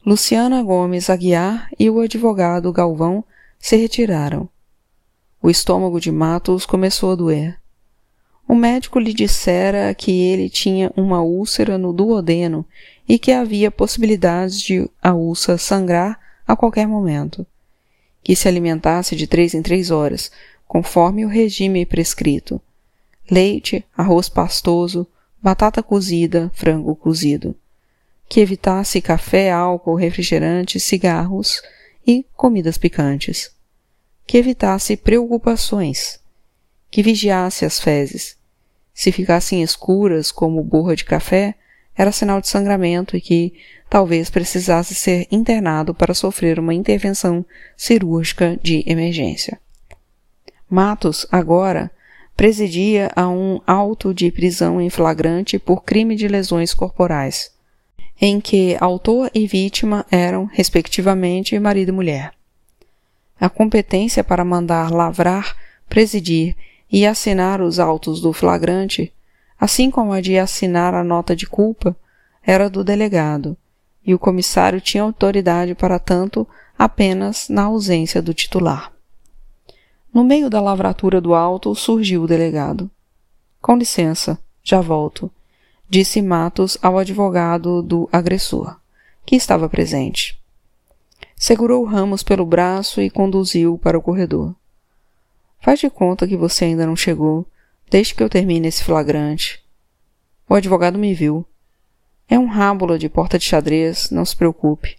Luciana 0.06 0.62
Gomes 0.62 1.10
Aguiar 1.10 1.70
e 1.80 1.90
o 1.90 2.02
advogado 2.02 2.74
Galvão 2.74 3.24
se 3.58 3.78
retiraram. 3.78 4.50
O 5.42 5.50
estômago 5.50 6.02
de 6.02 6.12
Matos 6.12 6.66
começou 6.66 7.14
a 7.14 7.16
doer. 7.16 7.63
O 8.48 8.56
médico 8.56 9.00
lhe 9.00 9.14
dissera 9.14 9.94
que 9.94 10.12
ele 10.12 10.50
tinha 10.50 10.92
uma 10.96 11.22
úlcera 11.22 11.78
no 11.78 11.94
duodeno 11.94 12.66
e 13.08 13.18
que 13.18 13.32
havia 13.32 13.72
possibilidades 13.72 14.62
de 14.62 14.90
a 15.02 15.14
úlcera 15.14 15.58
sangrar 15.58 16.20
a 16.48 16.56
qualquer 16.56 16.88
momento. 16.88 17.46
Que 18.22 18.36
se 18.36 18.48
alimentasse 18.48 19.16
de 19.16 19.28
três 19.28 19.54
em 19.54 19.62
três 19.62 19.92
horas, 19.92 20.32
conforme 20.68 21.26
o 21.26 21.30
regime 21.30 21.86
prescrito 21.86 22.62
leite, 23.30 23.86
arroz 23.96 24.30
pastoso, 24.30 25.08
batata 25.42 25.82
cozida, 25.82 26.52
frango 26.54 26.96
cozido. 26.96 27.56
Que 28.28 28.40
evitasse 28.40 29.02
café, 29.02 29.52
álcool, 29.52 29.96
refrigerante, 29.96 30.80
cigarros 30.80 31.62
e 32.06 32.26
comidas 32.36 32.78
picantes. 32.78 33.52
Que 34.26 34.38
evitasse 34.38 34.96
preocupações. 34.96 36.20
Que 36.94 37.02
vigiasse 37.02 37.66
as 37.66 37.80
fezes. 37.80 38.38
Se 38.94 39.12
ficassem 39.12 39.64
escuras 39.64 40.32
como 40.32 40.64
borra 40.64 40.96
de 40.96 41.04
café, 41.04 41.56
era 41.98 42.12
sinal 42.12 42.40
de 42.40 42.48
sangramento 42.48 43.18
e 43.18 43.22
que 43.22 43.52
talvez 43.90 44.30
precisasse 44.30 44.94
ser 44.94 45.26
internado 45.32 45.96
para 45.96 46.14
sofrer 46.14 46.60
uma 46.60 46.72
intervenção 46.72 47.44
cirúrgica 47.76 48.60
de 48.62 48.84
emergência. 48.86 49.60
Matos, 50.70 51.26
agora, 51.32 51.90
presidia 52.38 53.10
a 53.16 53.28
um 53.28 53.60
auto 53.66 54.14
de 54.14 54.30
prisão 54.30 54.80
em 54.80 54.92
flagrante 54.92 55.58
por 55.58 55.84
crime 55.84 56.16
de 56.16 56.28
lesões 56.28 56.76
corporais, 56.76 57.52
em 58.22 58.40
que 58.40 58.78
autor 58.80 59.32
e 59.34 59.48
vítima 59.48 60.06
eram, 60.12 60.46
respectivamente, 60.46 61.58
marido 61.58 61.90
e 61.90 61.92
mulher. 61.92 62.34
A 63.40 63.50
competência 63.50 64.24
para 64.24 64.46
mandar 64.46 64.92
lavrar, 64.92 65.58
presidir 65.90 66.56
e 66.94 67.08
assinar 67.08 67.60
os 67.60 67.80
autos 67.80 68.22
do 68.22 68.32
flagrante, 68.32 69.12
assim 69.60 69.90
como 69.90 70.14
a 70.14 70.22
de 70.22 70.38
assinar 70.38 70.94
a 70.94 71.04
nota 71.04 71.36
de 71.36 71.48
culpa, 71.48 71.98
era 72.44 72.70
do 72.70 72.84
delegado, 72.84 73.58
e 74.06 74.14
o 74.14 74.20
comissário 74.20 74.80
tinha 74.80 75.02
autoridade 75.02 75.74
para 75.74 75.98
tanto 75.98 76.48
apenas 76.78 77.50
na 77.50 77.64
ausência 77.64 78.22
do 78.22 78.32
titular. 78.32 78.94
No 80.14 80.24
meio 80.24 80.52
da 80.52 80.62
lavratura 80.62 81.20
do 81.20 81.34
alto 81.34 81.74
surgiu 81.74 82.22
o 82.22 82.28
delegado. 82.28 82.92
Com 83.60 83.76
licença, 83.76 84.38
já 84.64 84.80
volto, 84.80 85.32
disse 85.90 86.22
Matos 86.22 86.78
ao 86.80 87.00
advogado 87.00 87.82
do 87.82 88.08
agressor, 88.12 88.78
que 89.26 89.36
estava 89.36 89.68
presente. 89.68 90.40
Segurou 91.36 91.84
Ramos 91.86 92.22
pelo 92.22 92.46
braço 92.46 93.02
e 93.02 93.10
conduziu-o 93.10 93.80
para 93.80 93.98
o 93.98 94.02
corredor. 94.02 94.54
Faz 95.64 95.80
de 95.80 95.90
conta 95.90 96.28
que 96.28 96.36
você 96.36 96.66
ainda 96.66 96.86
não 96.86 96.94
chegou. 96.94 97.48
Deixe 97.90 98.14
que 98.14 98.22
eu 98.22 98.30
termine 98.30 98.68
esse 98.68 98.84
flagrante. 98.84 99.64
O 100.48 100.56
advogado 100.56 101.00
me 101.00 101.14
viu. 101.14 101.46
É 102.28 102.38
um 102.38 102.48
rábula 102.48 103.00
de 103.00 103.08
porta 103.08 103.40
de 103.40 103.46
xadrez, 103.46 104.10
não 104.12 104.26
se 104.26 104.36
preocupe. 104.36 104.98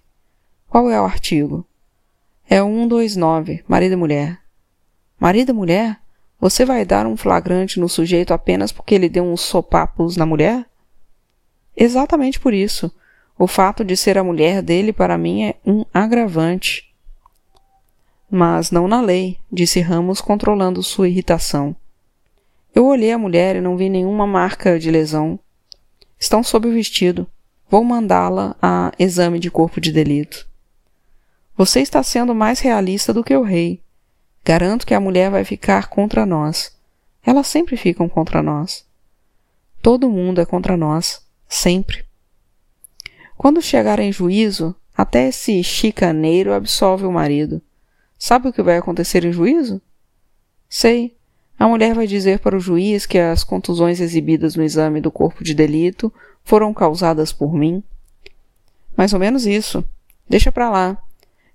Qual 0.66 0.90
é 0.90 0.99
o 0.99 1.04
artigo? 1.04 1.66
É 2.49 2.62
o 2.62 2.66
129, 2.66 3.62
marido 3.68 3.92
e 3.92 3.97
mulher. 3.97 4.40
Marido 5.21 5.50
e 5.50 5.52
mulher? 5.52 6.00
Você 6.40 6.64
vai 6.64 6.83
dar 6.83 7.06
um 7.06 7.14
flagrante 7.14 7.78
no 7.78 7.88
sujeito 7.88 8.33
apenas 8.33 8.73
porque 8.73 8.94
ele 8.94 9.11
deu 9.11 9.25
uns 9.25 9.42
sopapos 9.42 10.16
na 10.16 10.25
mulher? 10.25 10.64
Exatamente 11.76 12.40
por 12.40 12.54
isso. 12.54 12.90
O 13.38 13.47
fato 13.47 13.85
de 13.85 13.99
ser 13.99 14.16
a 14.16 14.25
mulher 14.25 14.62
dele 14.62 14.94
para 14.94 15.18
mim 15.18 15.44
é 15.44 15.56
um 15.66 15.85
agravante. 15.92 16.93
Mas 18.31 18.71
não 18.71 18.88
na 18.88 19.00
lei, 19.00 19.38
disse 19.52 19.81
Ramos, 19.81 20.21
controlando 20.21 20.83
sua 20.83 21.09
irritação. 21.09 21.75
Eu 22.75 22.87
olhei 22.87 23.12
a 23.12 23.19
mulher 23.19 23.57
e 23.57 23.61
não 23.61 23.76
vi 23.76 23.88
nenhuma 23.88 24.26
marca 24.26 24.78
de 24.78 24.90
lesão. 24.90 25.38
Estão 26.19 26.43
sob 26.43 26.69
o 26.69 26.73
vestido. 26.73 27.26
Vou 27.71 27.85
mandá-la 27.85 28.57
a 28.61 28.93
exame 28.99 29.38
de 29.38 29.50
corpo 29.50 29.81
de 29.81 29.93
delito. 29.93 30.47
Você 31.57 31.81
está 31.81 32.02
sendo 32.02 32.35
mais 32.35 32.59
realista 32.59 33.12
do 33.12 33.23
que 33.23 33.37
o 33.37 33.43
rei. 33.43 33.81
Garanto 34.45 34.87
que 34.87 34.95
a 34.95 35.00
mulher 35.00 35.31
vai 35.31 35.45
ficar 35.45 35.88
contra 35.88 36.26
nós. 36.26 36.76
Elas 37.25 37.47
sempre 37.47 37.76
ficam 37.76 38.09
contra 38.09 38.43
nós. 38.43 38.85
Todo 39.81 40.11
mundo 40.11 40.40
é 40.40 40.45
contra 40.45 40.76
nós, 40.76 41.23
sempre. 41.49 42.04
Quando 43.37 43.62
chegar 43.62 43.99
em 43.99 44.12
juízo, 44.12 44.75
até 44.97 45.28
esse 45.28 45.62
chicaneiro 45.62 46.52
absolve 46.52 47.04
o 47.04 47.12
marido. 47.12 47.62
Sabe 48.25 48.49
o 48.49 48.52
que 48.54 48.62
vai 48.62 48.78
acontecer 48.78 49.23
em 49.26 49.33
juízo? 49.33 49.83
Sei. 50.66 51.14
A 51.59 51.69
mulher 51.69 51.95
vai 51.95 52.07
dizer 52.07 52.38
para 52.38 52.57
o 52.57 52.59
juiz 52.59 53.04
que 53.04 53.19
as 53.19 53.45
contusões 53.45 54.00
exibidas 54.00 54.57
no 54.57 54.64
exame 54.64 54.99
do 54.99 55.11
corpo 55.11 55.45
de 55.45 55.52
delito 55.52 56.11
foram 56.43 56.73
causadas 56.73 57.35
por 57.35 57.52
mim. 57.52 57.83
Mais 58.97 59.12
ou 59.12 59.21
menos 59.21 59.45
isso. 59.45 59.85
Deixa 60.26 60.50
pra 60.50 60.71
lá. 60.71 60.97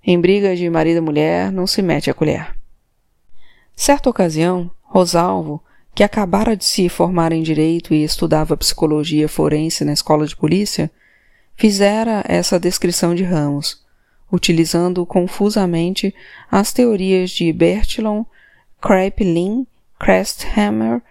Em 0.00 0.20
briga 0.20 0.54
de 0.54 0.70
marido 0.70 0.98
e 0.98 1.00
mulher 1.00 1.50
não 1.50 1.66
se 1.66 1.82
mete 1.82 2.08
a 2.08 2.14
colher. 2.14 2.56
Certa 3.74 4.08
ocasião, 4.08 4.70
Rosalvo, 4.80 5.60
que 5.92 6.04
acabara 6.04 6.56
de 6.56 6.64
se 6.64 6.88
formar 6.88 7.32
em 7.32 7.42
direito 7.42 7.92
e 7.92 8.04
estudava 8.04 8.56
psicologia 8.56 9.28
forense 9.28 9.84
na 9.84 9.92
escola 9.92 10.24
de 10.24 10.36
polícia, 10.36 10.88
fizera 11.56 12.24
essa 12.28 12.60
descrição 12.60 13.12
de 13.12 13.24
Ramos, 13.24 13.84
utilizando 14.32 15.04
confusamente 15.04 16.14
as 16.50 16.72
teorias 16.72 17.30
de 17.30 17.52
Bertillon, 17.52 18.24
Kraepelin, 18.80 19.66
Kresthammer, 19.98 21.02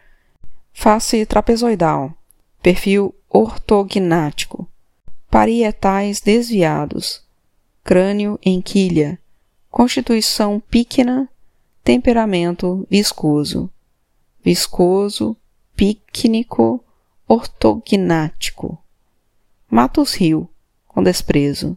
face 0.73 1.25
trapezoidal, 1.25 2.13
perfil 2.61 3.13
ortognático, 3.29 4.67
parietais 5.29 6.21
desviados, 6.21 7.23
crânio 7.83 8.39
em 8.43 8.61
quilha, 8.61 9.19
constituição 9.69 10.59
píquina 10.59 11.29
temperamento 11.89 12.85
viscoso, 12.87 13.67
viscoso, 14.43 15.35
pícnico, 15.75 16.83
ortognático. 17.27 18.77
Matos 19.67 20.13
riu, 20.13 20.47
com 20.87 21.01
desprezo. 21.01 21.75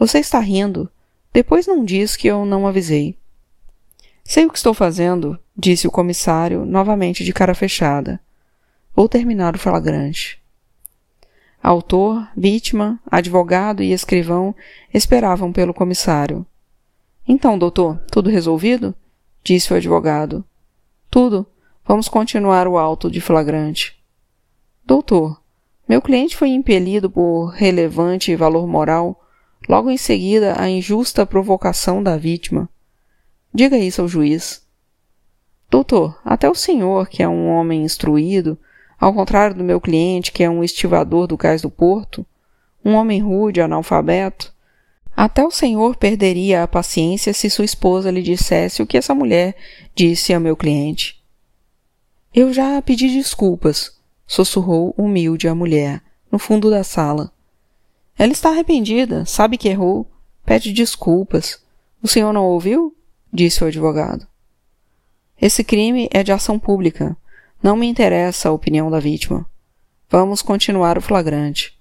Você 0.00 0.18
está 0.18 0.38
rindo. 0.40 0.90
Depois 1.30 1.66
não 1.66 1.84
diz 1.84 2.16
que 2.16 2.26
eu 2.26 2.46
não 2.46 2.66
avisei. 2.66 3.18
Sei 4.24 4.46
o 4.46 4.50
que 4.50 4.56
estou 4.56 4.72
fazendo, 4.72 5.38
disse 5.54 5.86
o 5.86 5.90
comissário, 5.90 6.64
novamente 6.64 7.22
de 7.22 7.34
cara 7.34 7.54
fechada. 7.54 8.18
Vou 8.96 9.06
terminar 9.06 9.54
o 9.54 9.58
flagrante. 9.58 10.40
Autor, 11.62 12.26
vítima, 12.34 12.98
advogado 13.10 13.82
e 13.82 13.92
escrivão 13.92 14.54
esperavam 14.92 15.52
pelo 15.52 15.74
comissário. 15.74 16.46
Então, 17.28 17.58
doutor, 17.58 18.00
tudo 18.10 18.30
resolvido? 18.30 18.94
disse 19.44 19.70
o 19.70 19.76
advogado. 19.76 20.42
Tudo. 21.10 21.46
Vamos 21.84 22.08
continuar 22.08 22.66
o 22.66 22.78
auto 22.78 23.10
de 23.10 23.20
flagrante. 23.20 24.02
Doutor, 24.82 25.42
meu 25.86 26.00
cliente 26.00 26.38
foi 26.38 26.48
impelido 26.48 27.10
por 27.10 27.48
relevante 27.48 28.34
valor 28.34 28.66
moral, 28.66 29.20
logo 29.70 29.88
em 29.88 29.96
seguida 29.96 30.60
a 30.60 30.68
injusta 30.68 31.24
provocação 31.24 32.02
da 32.02 32.16
vítima. 32.16 32.68
Diga 33.54 33.78
isso 33.78 34.02
ao 34.02 34.08
juiz. 34.08 34.66
Doutor, 35.70 36.20
até 36.24 36.50
o 36.50 36.56
senhor, 36.56 37.08
que 37.08 37.22
é 37.22 37.28
um 37.28 37.46
homem 37.46 37.84
instruído, 37.84 38.58
ao 38.98 39.14
contrário 39.14 39.54
do 39.54 39.62
meu 39.62 39.80
cliente, 39.80 40.32
que 40.32 40.42
é 40.42 40.50
um 40.50 40.64
estivador 40.64 41.28
do 41.28 41.38
cais 41.38 41.62
do 41.62 41.70
porto, 41.70 42.26
um 42.84 42.94
homem 42.94 43.20
rude, 43.20 43.60
analfabeto, 43.60 44.52
até 45.16 45.44
o 45.44 45.52
senhor 45.52 45.94
perderia 45.94 46.64
a 46.64 46.68
paciência 46.68 47.32
se 47.32 47.48
sua 47.48 47.64
esposa 47.64 48.10
lhe 48.10 48.22
dissesse 48.22 48.82
o 48.82 48.86
que 48.88 48.98
essa 48.98 49.14
mulher 49.14 49.54
disse 49.94 50.34
a 50.34 50.40
meu 50.40 50.56
cliente. 50.56 51.22
Eu 52.34 52.52
já 52.52 52.82
pedi 52.82 53.06
desculpas, 53.06 53.96
sussurrou 54.26 54.92
humilde 54.98 55.46
a 55.46 55.54
mulher, 55.54 56.02
no 56.28 56.40
fundo 56.40 56.68
da 56.68 56.82
sala. 56.82 57.30
Ela 58.20 58.32
está 58.32 58.50
arrependida, 58.50 59.24
sabe 59.24 59.56
que 59.56 59.66
errou, 59.66 60.06
pede 60.44 60.74
desculpas. 60.74 61.58
O 62.02 62.06
senhor 62.06 62.34
não 62.34 62.44
ouviu? 62.44 62.94
disse 63.32 63.64
o 63.64 63.66
advogado. 63.66 64.26
Esse 65.40 65.64
crime 65.64 66.06
é 66.12 66.22
de 66.22 66.30
ação 66.30 66.58
pública. 66.58 67.16
Não 67.62 67.78
me 67.78 67.86
interessa 67.86 68.50
a 68.50 68.52
opinião 68.52 68.90
da 68.90 69.00
vítima. 69.00 69.46
Vamos 70.10 70.42
continuar 70.42 70.98
o 70.98 71.00
flagrante. 71.00 71.80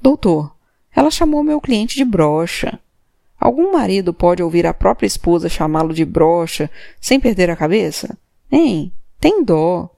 Doutor, 0.00 0.56
ela 0.90 1.10
chamou 1.10 1.42
meu 1.42 1.60
cliente 1.60 1.96
de 1.96 2.04
brocha. 2.06 2.80
Algum 3.38 3.74
marido 3.74 4.14
pode 4.14 4.42
ouvir 4.42 4.66
a 4.66 4.72
própria 4.72 5.06
esposa 5.06 5.50
chamá-lo 5.50 5.92
de 5.92 6.06
brocha 6.06 6.70
sem 6.98 7.20
perder 7.20 7.50
a 7.50 7.56
cabeça? 7.56 8.16
Hein? 8.50 8.90
Tem 9.20 9.44
dó. 9.44 9.94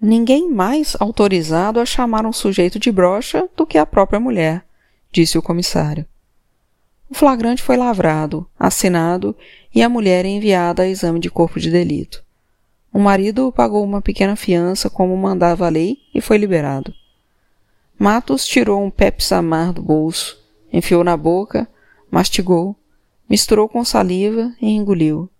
Ninguém 0.00 0.50
mais 0.50 0.96
autorizado 1.00 1.80
a 1.80 1.86
chamar 1.86 2.26
um 2.26 2.32
sujeito 2.32 2.78
de 2.78 2.92
brocha 2.92 3.48
do 3.56 3.66
que 3.66 3.78
a 3.78 3.86
própria 3.86 4.20
mulher, 4.20 4.64
disse 5.10 5.38
o 5.38 5.42
comissário. 5.42 6.06
O 7.08 7.14
flagrante 7.14 7.62
foi 7.62 7.76
lavrado, 7.76 8.46
assinado 8.58 9.34
e 9.74 9.82
a 9.82 9.88
mulher 9.88 10.24
enviada 10.26 10.82
a 10.82 10.88
exame 10.88 11.20
de 11.20 11.30
corpo 11.30 11.58
de 11.58 11.70
delito. 11.70 12.22
O 12.92 12.98
marido 12.98 13.52
pagou 13.52 13.84
uma 13.84 14.02
pequena 14.02 14.36
fiança 14.36 14.90
como 14.90 15.16
mandava 15.16 15.66
a 15.66 15.70
lei 15.70 15.98
e 16.14 16.20
foi 16.20 16.36
liberado. 16.36 16.92
Matos 17.98 18.46
tirou 18.46 18.82
um 18.82 18.90
pepsamar 18.90 19.72
do 19.72 19.82
bolso, 19.82 20.42
enfiou 20.72 21.04
na 21.04 21.16
boca, 21.16 21.68
mastigou, 22.10 22.76
misturou 23.28 23.68
com 23.68 23.84
saliva 23.84 24.52
e 24.60 24.70
engoliu. 24.70 25.30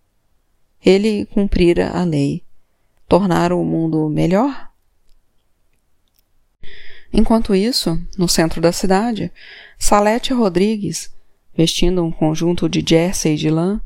Ele 0.85 1.27
cumprira 1.27 1.91
a 1.91 2.05
lei. 2.05 2.46
Tornaram 3.09 3.61
o 3.61 3.65
mundo 3.65 4.09
melhor? 4.09 4.71
Enquanto 7.13 7.55
isso, 7.55 8.01
no 8.19 8.29
centro 8.29 8.61
da 8.61 8.73
cidade, 8.73 9.33
Salete 9.79 10.33
Rodrigues, 10.33 11.11
vestindo 11.57 12.05
um 12.05 12.11
conjunto 12.11 12.69
de 12.69 12.85
jersey 12.87 13.37
de 13.37 13.49
lã, 13.49 13.81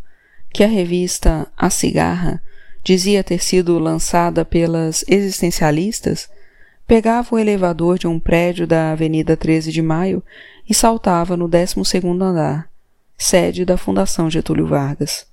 que 0.53 0.65
a 0.65 0.67
revista 0.67 1.47
A 1.57 1.71
Cigarra 1.71 2.43
dizia 2.83 3.23
ter 3.23 3.43
sido 3.43 3.79
lançada 3.79 4.45
pelas 4.45 5.05
existencialistas, 5.07 6.29
pegava 6.87 7.35
o 7.35 7.39
elevador 7.39 7.99
de 7.99 8.07
um 8.07 8.19
prédio 8.19 8.67
da 8.67 8.93
Avenida 8.93 9.37
13 9.37 9.71
de 9.71 9.83
Maio 9.83 10.23
e 10.69 10.75
saltava 10.75 11.37
no 11.37 11.47
12 11.47 11.85
segundo 11.85 12.25
andar, 12.25 12.71
sede 13.17 13.65
da 13.65 13.77
Fundação 13.77 14.31
Getúlio 14.31 14.67
Vargas. 14.67 15.27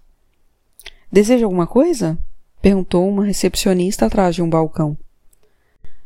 Deseja 1.12 1.46
alguma 1.46 1.66
coisa? 1.66 2.18
Perguntou 2.68 3.08
uma 3.08 3.24
recepcionista 3.24 4.08
atrás 4.08 4.36
de 4.36 4.42
um 4.42 4.50
balcão. 4.50 4.98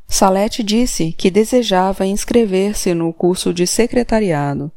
Salete 0.08 0.62
disse 0.62 1.12
que 1.12 1.32
desejava 1.32 2.06
inscrever-se 2.06 2.94
no 2.94 3.12
curso 3.12 3.52
de 3.52 3.66
secretariado. 3.66 4.72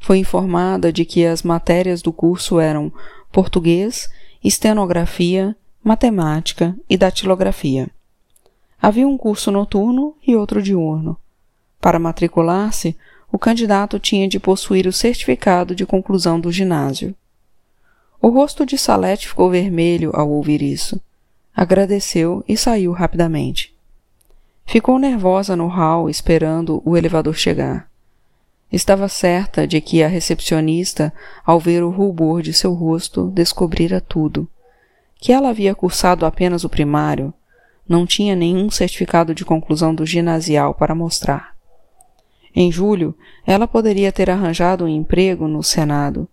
Foi 0.00 0.16
informada 0.16 0.90
de 0.90 1.04
que 1.04 1.26
as 1.26 1.42
matérias 1.42 2.00
do 2.00 2.14
curso 2.14 2.58
eram 2.58 2.90
português, 3.30 4.10
estenografia, 4.42 5.54
matemática 5.84 6.74
e 6.88 6.96
datilografia. 6.96 7.90
Havia 8.80 9.06
um 9.06 9.18
curso 9.18 9.50
noturno 9.50 10.16
e 10.26 10.34
outro 10.34 10.62
diurno. 10.62 11.18
Para 11.78 11.98
matricular-se, 11.98 12.96
o 13.30 13.38
candidato 13.38 13.98
tinha 13.98 14.26
de 14.26 14.40
possuir 14.40 14.86
o 14.86 14.92
certificado 14.92 15.74
de 15.74 15.84
conclusão 15.84 16.40
do 16.40 16.50
ginásio. 16.50 17.14
O 18.24 18.28
rosto 18.28 18.64
de 18.64 18.78
Salete 18.78 19.26
ficou 19.26 19.50
vermelho 19.50 20.12
ao 20.14 20.30
ouvir 20.30 20.62
isso. 20.62 21.00
Agradeceu 21.52 22.44
e 22.46 22.56
saiu 22.56 22.92
rapidamente. 22.92 23.74
Ficou 24.64 24.96
nervosa 24.96 25.56
no 25.56 25.66
hall 25.66 26.08
esperando 26.08 26.80
o 26.84 26.96
elevador 26.96 27.34
chegar. 27.34 27.90
Estava 28.70 29.08
certa 29.08 29.66
de 29.66 29.80
que 29.80 30.04
a 30.04 30.08
recepcionista, 30.08 31.12
ao 31.44 31.58
ver 31.58 31.82
o 31.82 31.90
rubor 31.90 32.42
de 32.42 32.52
seu 32.52 32.72
rosto, 32.72 33.26
descobrira 33.26 34.00
tudo. 34.00 34.48
Que 35.16 35.32
ela 35.32 35.48
havia 35.48 35.74
cursado 35.74 36.24
apenas 36.24 36.62
o 36.62 36.68
primário, 36.68 37.34
não 37.88 38.06
tinha 38.06 38.36
nenhum 38.36 38.70
certificado 38.70 39.34
de 39.34 39.44
conclusão 39.44 39.92
do 39.92 40.06
ginasial 40.06 40.74
para 40.74 40.94
mostrar. 40.94 41.56
Em 42.54 42.70
julho, 42.70 43.16
ela 43.44 43.66
poderia 43.66 44.12
ter 44.12 44.30
arranjado 44.30 44.84
um 44.84 44.88
emprego 44.88 45.48
no 45.48 45.60
Senado. 45.60 46.28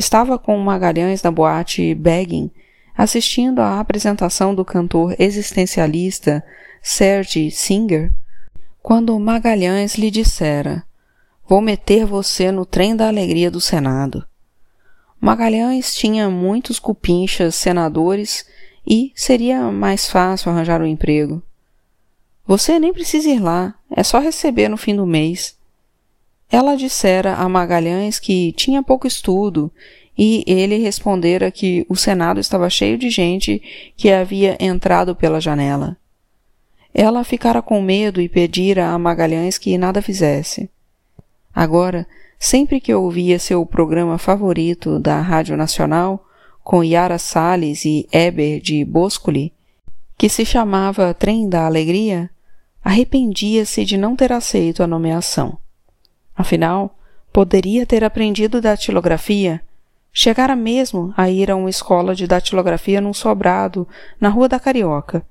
Estava 0.00 0.38
com 0.38 0.56
Magalhães 0.56 1.22
na 1.22 1.30
boate 1.30 1.94
Begging, 1.94 2.50
assistindo 2.96 3.60
à 3.60 3.78
apresentação 3.78 4.54
do 4.54 4.64
cantor 4.64 5.14
existencialista 5.18 6.42
Serge 6.82 7.50
Singer, 7.50 8.10
quando 8.82 9.20
Magalhães 9.20 9.96
lhe 9.96 10.10
dissera: 10.10 10.84
Vou 11.46 11.60
meter 11.60 12.06
você 12.06 12.50
no 12.50 12.64
trem 12.64 12.96
da 12.96 13.08
alegria 13.08 13.50
do 13.50 13.60
Senado. 13.60 14.26
Magalhães 15.20 15.94
tinha 15.94 16.30
muitos 16.30 16.78
cupinchas 16.78 17.54
senadores 17.54 18.46
e 18.86 19.12
seria 19.14 19.70
mais 19.70 20.08
fácil 20.08 20.50
arranjar 20.50 20.80
um 20.80 20.86
emprego. 20.86 21.42
Você 22.46 22.78
nem 22.78 22.90
precisa 22.90 23.28
ir 23.28 23.38
lá, 23.38 23.74
é 23.94 24.02
só 24.02 24.18
receber 24.18 24.70
no 24.70 24.78
fim 24.78 24.96
do 24.96 25.04
mês. 25.04 25.59
Ela 26.50 26.76
dissera 26.76 27.34
a 27.34 27.48
Magalhães 27.48 28.18
que 28.18 28.52
tinha 28.52 28.82
pouco 28.82 29.06
estudo 29.06 29.70
e 30.18 30.42
ele 30.46 30.78
respondera 30.78 31.50
que 31.50 31.86
o 31.88 31.94
Senado 31.94 32.40
estava 32.40 32.68
cheio 32.68 32.98
de 32.98 33.08
gente 33.08 33.62
que 33.96 34.10
havia 34.10 34.56
entrado 34.58 35.14
pela 35.14 35.40
janela. 35.40 35.96
Ela 36.92 37.22
ficara 37.22 37.62
com 37.62 37.80
medo 37.80 38.20
e 38.20 38.28
pedira 38.28 38.88
a 38.88 38.98
Magalhães 38.98 39.56
que 39.56 39.78
nada 39.78 40.02
fizesse. 40.02 40.68
Agora, 41.54 42.06
sempre 42.38 42.80
que 42.80 42.92
ouvia 42.92 43.38
seu 43.38 43.64
programa 43.64 44.18
favorito 44.18 44.98
da 44.98 45.20
Rádio 45.20 45.56
Nacional, 45.56 46.26
com 46.64 46.82
Yara 46.82 47.18
Salles 47.18 47.84
e 47.84 48.08
Eber 48.12 48.60
de 48.60 48.84
Boscoli, 48.84 49.52
que 50.18 50.28
se 50.28 50.44
chamava 50.44 51.14
Trem 51.14 51.48
da 51.48 51.64
Alegria, 51.64 52.28
arrependia-se 52.84 53.84
de 53.84 53.96
não 53.96 54.16
ter 54.16 54.32
aceito 54.32 54.82
a 54.82 54.86
nomeação. 54.86 55.58
Afinal, 56.40 56.96
poderia 57.30 57.84
ter 57.84 58.02
aprendido 58.02 58.62
datilografia, 58.62 59.60
chegara 60.10 60.56
mesmo 60.56 61.12
a 61.14 61.28
ir 61.28 61.50
a 61.50 61.54
uma 61.54 61.68
escola 61.68 62.14
de 62.14 62.26
datilografia 62.26 62.98
num 62.98 63.12
sobrado 63.12 63.86
na 64.18 64.30
Rua 64.30 64.48
da 64.48 64.58
Carioca, 64.58 65.22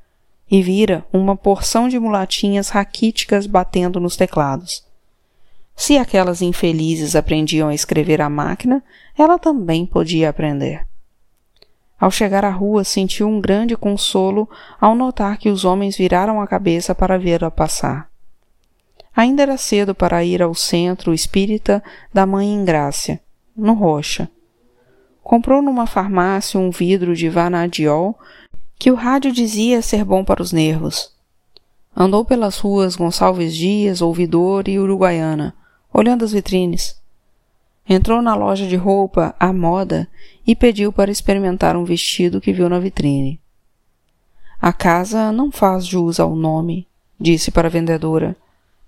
e 0.52 0.62
vira 0.62 1.04
uma 1.12 1.36
porção 1.36 1.90
de 1.90 1.98
mulatinhas 1.98 2.70
raquíticas 2.70 3.48
batendo 3.48 4.00
nos 4.00 4.16
teclados. 4.16 4.86
Se 5.76 5.98
aquelas 5.98 6.44
infelizes 6.44 7.16
aprendiam 7.16 7.70
a 7.70 7.74
escrever 7.74 8.22
à 8.22 8.30
máquina, 8.30 8.84
ela 9.18 9.40
também 9.40 9.88
podia 9.88 10.30
aprender. 10.30 10.86
Ao 12.00 12.12
chegar 12.12 12.46
à 12.46 12.52
rua, 12.52 12.84
sentiu 12.84 13.28
um 13.28 13.42
grande 13.42 13.76
consolo 13.76 14.48
ao 14.80 14.94
notar 14.94 15.40
que 15.40 15.50
os 15.50 15.66
homens 15.66 15.98
viraram 15.98 16.40
a 16.40 16.46
cabeça 16.46 16.94
para 16.94 17.18
vê-la 17.18 17.50
passar. 17.50 18.09
Ainda 19.20 19.44
era 19.44 19.58
cedo 19.58 19.94
para 19.94 20.24
ir 20.24 20.42
ao 20.42 20.56
centro 20.56 21.14
espírita 21.14 21.84
da 22.14 22.26
Mãe 22.26 22.54
Ingrácia, 22.54 23.20
no 23.54 23.74
Rocha. 23.74 24.30
Comprou 25.22 25.62
numa 25.62 25.86
farmácia 25.86 26.58
um 26.58 26.72
vidro 26.72 27.14
de 27.14 27.28
vanadiol 27.28 28.18
que 28.78 28.90
o 28.90 28.96
rádio 28.96 29.34
dizia 29.34 29.82
ser 29.82 30.06
bom 30.06 30.24
para 30.24 30.42
os 30.42 30.54
nervos. 30.54 31.14
Andou 31.94 32.24
pelas 32.24 32.60
ruas 32.60 32.96
Gonçalves 32.96 33.54
Dias, 33.54 34.02
Ouvidor 34.02 34.70
e 34.70 34.80
Uruguaiana, 34.80 35.54
olhando 35.94 36.24
as 36.24 36.32
vitrines. 36.32 36.96
Entrou 37.90 38.22
na 38.22 38.36
loja 38.36 38.66
de 38.66 38.78
roupa 38.78 39.36
à 39.38 39.52
moda 39.52 40.08
e 40.48 40.56
pediu 40.56 40.94
para 40.94 41.12
experimentar 41.12 41.76
um 41.76 41.84
vestido 41.84 42.40
que 42.40 42.54
viu 42.54 42.70
na 42.70 42.80
vitrine. 42.80 43.38
A 44.62 44.72
casa 44.72 45.30
não 45.30 45.52
faz 45.52 45.86
jus 45.86 46.22
ao 46.22 46.38
nome, 46.38 46.88
disse 47.20 47.52
para 47.52 47.68
a 47.68 47.70
vendedora. 47.70 48.34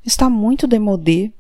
Está 0.06 0.30
muito 0.30 0.68
demodé. 0.68 1.32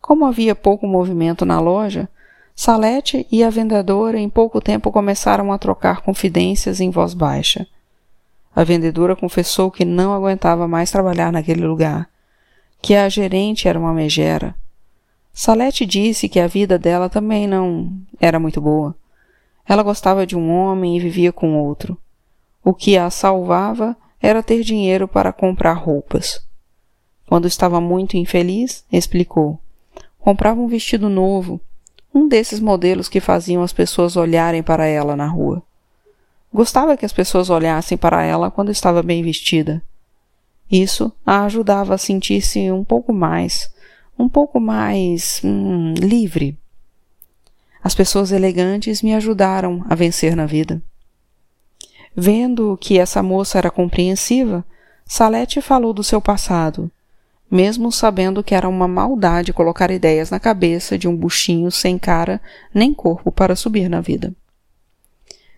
Como 0.00 0.24
havia 0.24 0.54
pouco 0.54 0.86
movimento 0.86 1.44
na 1.44 1.60
loja, 1.60 2.08
Salete 2.56 3.26
e 3.32 3.42
a 3.42 3.50
vendedora 3.50 4.18
em 4.18 4.28
pouco 4.30 4.60
tempo 4.60 4.92
começaram 4.92 5.52
a 5.52 5.58
trocar 5.58 6.02
confidências 6.02 6.80
em 6.80 6.88
voz 6.88 7.12
baixa. 7.12 7.66
A 8.54 8.62
vendedora 8.62 9.16
confessou 9.16 9.70
que 9.70 9.84
não 9.84 10.14
aguentava 10.14 10.68
mais 10.68 10.90
trabalhar 10.90 11.32
naquele 11.32 11.66
lugar, 11.66 12.08
que 12.80 12.94
a 12.94 13.08
gerente 13.08 13.66
era 13.66 13.78
uma 13.78 13.92
megera. 13.92 14.54
Salete 15.32 15.84
disse 15.84 16.28
que 16.28 16.38
a 16.38 16.46
vida 16.46 16.78
dela 16.78 17.08
também 17.08 17.48
não 17.48 17.92
era 18.20 18.38
muito 18.38 18.60
boa. 18.60 18.94
Ela 19.66 19.82
gostava 19.82 20.24
de 20.24 20.36
um 20.36 20.48
homem 20.52 20.96
e 20.96 21.00
vivia 21.00 21.32
com 21.32 21.58
outro. 21.58 21.98
O 22.62 22.72
que 22.72 22.96
a 22.96 23.10
salvava 23.10 23.96
era 24.22 24.44
ter 24.44 24.62
dinheiro 24.62 25.08
para 25.08 25.32
comprar 25.32 25.72
roupas. 25.72 26.40
Quando 27.34 27.48
estava 27.48 27.80
muito 27.80 28.16
infeliz, 28.16 28.84
explicou, 28.92 29.58
comprava 30.20 30.60
um 30.60 30.68
vestido 30.68 31.08
novo, 31.08 31.60
um 32.14 32.28
desses 32.28 32.60
modelos 32.60 33.08
que 33.08 33.18
faziam 33.18 33.60
as 33.60 33.72
pessoas 33.72 34.16
olharem 34.16 34.62
para 34.62 34.86
ela 34.86 35.16
na 35.16 35.26
rua. 35.26 35.60
Gostava 36.52 36.96
que 36.96 37.04
as 37.04 37.12
pessoas 37.12 37.50
olhassem 37.50 37.98
para 37.98 38.22
ela 38.22 38.52
quando 38.52 38.70
estava 38.70 39.02
bem 39.02 39.20
vestida. 39.20 39.82
Isso 40.70 41.10
a 41.26 41.44
ajudava 41.44 41.94
a 41.94 41.98
sentir-se 41.98 42.70
um 42.70 42.84
pouco 42.84 43.12
mais, 43.12 43.68
um 44.16 44.28
pouco 44.28 44.60
mais 44.60 45.40
hum, 45.42 45.92
livre. 45.94 46.56
As 47.82 47.96
pessoas 47.96 48.30
elegantes 48.30 49.02
me 49.02 49.12
ajudaram 49.12 49.84
a 49.90 49.96
vencer 49.96 50.36
na 50.36 50.46
vida. 50.46 50.80
Vendo 52.14 52.78
que 52.80 52.96
essa 52.96 53.24
moça 53.24 53.58
era 53.58 53.72
compreensiva, 53.72 54.64
Salete 55.04 55.60
falou 55.60 55.92
do 55.92 56.04
seu 56.04 56.20
passado, 56.20 56.90
mesmo 57.54 57.92
sabendo 57.92 58.42
que 58.42 58.52
era 58.52 58.68
uma 58.68 58.88
maldade 58.88 59.52
colocar 59.52 59.88
ideias 59.88 60.28
na 60.28 60.40
cabeça 60.40 60.98
de 60.98 61.06
um 61.06 61.14
buchinho 61.16 61.70
sem 61.70 61.96
cara 61.96 62.40
nem 62.74 62.92
corpo 62.92 63.30
para 63.30 63.54
subir 63.54 63.88
na 63.88 64.00
vida. 64.00 64.34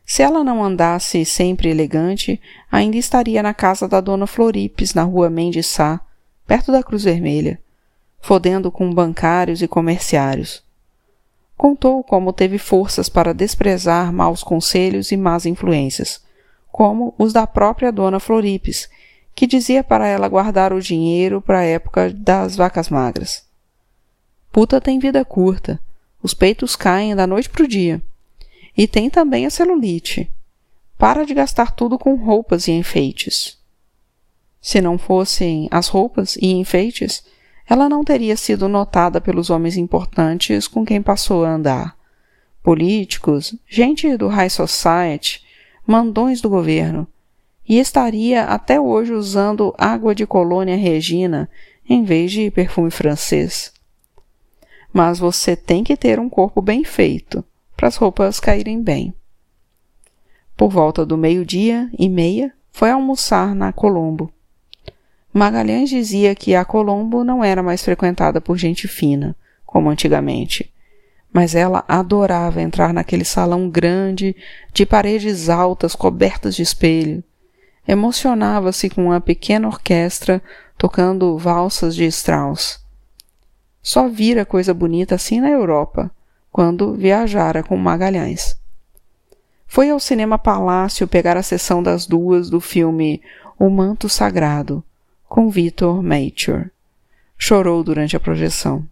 Se 0.05 0.21
ela 0.21 0.45
não 0.45 0.63
andasse 0.63 1.25
sempre 1.25 1.71
elegante, 1.71 2.39
ainda 2.71 2.99
estaria 2.99 3.43
na 3.43 3.55
casa 3.55 3.89
da 3.89 3.99
dona 3.99 4.27
Floripes, 4.27 4.93
na 4.93 5.05
rua 5.05 5.31
Mendes 5.31 5.69
Sá, 5.69 5.99
perto 6.47 6.71
da 6.71 6.83
Cruz 6.83 7.05
Vermelha, 7.05 7.59
fodendo 8.21 8.71
com 8.71 8.93
bancários 8.93 9.63
e 9.63 9.67
comerciários. 9.67 10.63
Contou 11.57 12.05
como 12.05 12.31
teve 12.31 12.59
forças 12.59 13.09
para 13.09 13.33
desprezar 13.33 14.13
maus 14.13 14.43
conselhos 14.43 15.13
e 15.13 15.17
más 15.17 15.47
influências, 15.47 16.23
como 16.71 17.15
os 17.17 17.33
da 17.33 17.47
própria 17.47 17.91
dona 17.91 18.21
Floripes, 18.21 18.87
que 19.37 19.47
dizia 19.47 19.85
para 19.85 20.09
ela 20.09 20.29
guardar 20.29 20.73
o 20.73 20.81
dinheiro 20.81 21.43
para 21.43 21.59
a 21.59 21.65
época 21.65 22.11
das 22.11 22.57
vacas 22.57 22.89
magras. 22.89 23.45
Puta 24.51 24.81
tem 24.81 24.99
vida 24.99 25.23
curta, 25.27 25.79
os 26.23 26.33
peitos 26.33 26.75
caem 26.75 27.15
da 27.15 27.27
noite 27.27 27.51
para 27.51 27.63
o 27.63 27.69
dia. 27.69 28.03
E 28.75 28.89
tem 28.89 29.11
também 29.11 29.45
a 29.45 29.51
celulite. 29.51 30.33
Para 30.97 31.27
de 31.27 31.35
gastar 31.35 31.73
tudo 31.73 31.99
com 31.99 32.15
roupas 32.15 32.67
e 32.67 32.73
enfeites. 32.73 33.59
Se 34.59 34.81
não 34.81 34.97
fossem 34.97 35.69
as 35.71 35.89
roupas 35.89 36.37
e 36.37 36.53
enfeites, 36.53 37.23
ela 37.69 37.91
não 37.91 38.03
teria 38.03 38.39
sido 38.39 38.69
notada 38.69 39.21
pelos 39.21 39.51
homens 39.51 39.77
importantes 39.77 40.67
com 40.67 40.83
quem 40.83 41.03
passou 41.03 41.45
a 41.45 41.51
andar. 41.51 41.95
Políticos, 42.63 43.55
gente 43.69 44.17
do 44.17 44.29
high 44.29 44.49
society, 44.49 45.43
mandões 45.87 46.41
do 46.41 46.49
governo, 46.49 47.07
e 47.69 47.79
estaria 47.79 48.45
até 48.45 48.81
hoje 48.81 49.13
usando 49.13 49.75
água 49.77 50.15
de 50.15 50.27
colônia 50.27 50.77
Regina 50.77 51.49
em 51.89 52.05
vez 52.05 52.33
de 52.33 52.51
perfume 52.51 52.91
francês. 52.91 53.73
Mas 54.93 55.19
você 55.19 55.57
tem 55.57 55.85
que 55.85 55.97
ter 55.97 56.19
um 56.19 56.29
corpo 56.29 56.63
bem 56.63 56.85
feito 56.85 57.45
para 57.77 57.89
as 57.89 57.97
roupas 57.97 58.41
caírem 58.41 58.83
bem. 58.83 59.15
Por 60.57 60.71
volta 60.71 61.05
do 61.05 61.19
meio-dia 61.19 61.91
e 61.99 62.09
meia, 62.09 62.53
foi 62.73 62.91
almoçar 62.91 63.55
na 63.55 63.73
Colombo. 63.73 64.33
Magalhães 65.33 65.91
dizia 65.91 66.35
que 66.35 66.55
a 66.55 66.65
Colombo 66.65 67.23
não 67.23 67.45
era 67.45 67.63
mais 67.63 67.85
frequentada 67.85 68.41
por 68.41 68.57
gente 68.57 68.89
fina, 68.89 69.37
como 69.67 69.91
antigamente, 69.91 70.73
mas 71.31 71.55
ela 71.55 71.85
adorava 71.87 72.63
entrar 72.63 72.95
naquele 72.95 73.25
salão 73.25 73.69
grande, 73.69 74.35
de 74.73 74.87
paredes 74.87 75.51
altas 75.51 75.95
cobertas 75.95 76.57
de 76.57 76.63
espelho. 76.63 77.23
Emocionava-se 77.87 78.91
com 78.91 79.07
uma 79.07 79.21
pequena 79.21 79.69
orquestra 79.69 80.43
tocando 80.77 81.39
valsas 81.39 81.95
de 81.95 82.05
Strauss. 82.07 82.81
Só 83.83 84.09
vira 84.09 84.45
coisa 84.45 84.75
bonita 84.75 85.15
assim 85.15 85.41
na 85.41 85.49
Europa, 85.49 86.11
quando 86.51 86.95
viajara 86.95 87.63
com 87.63 87.77
Magalhães. 87.77 88.59
Foi 89.67 89.91
ao 89.91 90.01
Cinema 90.01 90.39
Palácio 90.39 91.07
pegar 91.07 91.37
a 91.37 91.43
sessão 91.43 91.83
das 91.83 92.07
duas 92.07 92.51
do 92.51 92.61
filme 92.61 93.23
O 93.59 93.69
Manto 93.69 94.09
Sagrado, 94.09 94.83
com 95.29 95.51
Victor 95.51 96.03
Mature. 96.03 96.71
Chorou 97.39 97.85
durante 97.85 98.17
a 98.17 98.21
projeção. 98.21 98.87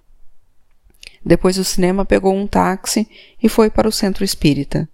Depois 1.25 1.57
do 1.57 1.65
cinema, 1.65 2.05
pegou 2.05 2.35
um 2.35 2.47
táxi 2.47 3.09
e 3.43 3.49
foi 3.49 3.71
para 3.71 3.89
o 3.89 3.93
centro 3.93 4.23
espírita. 4.23 4.87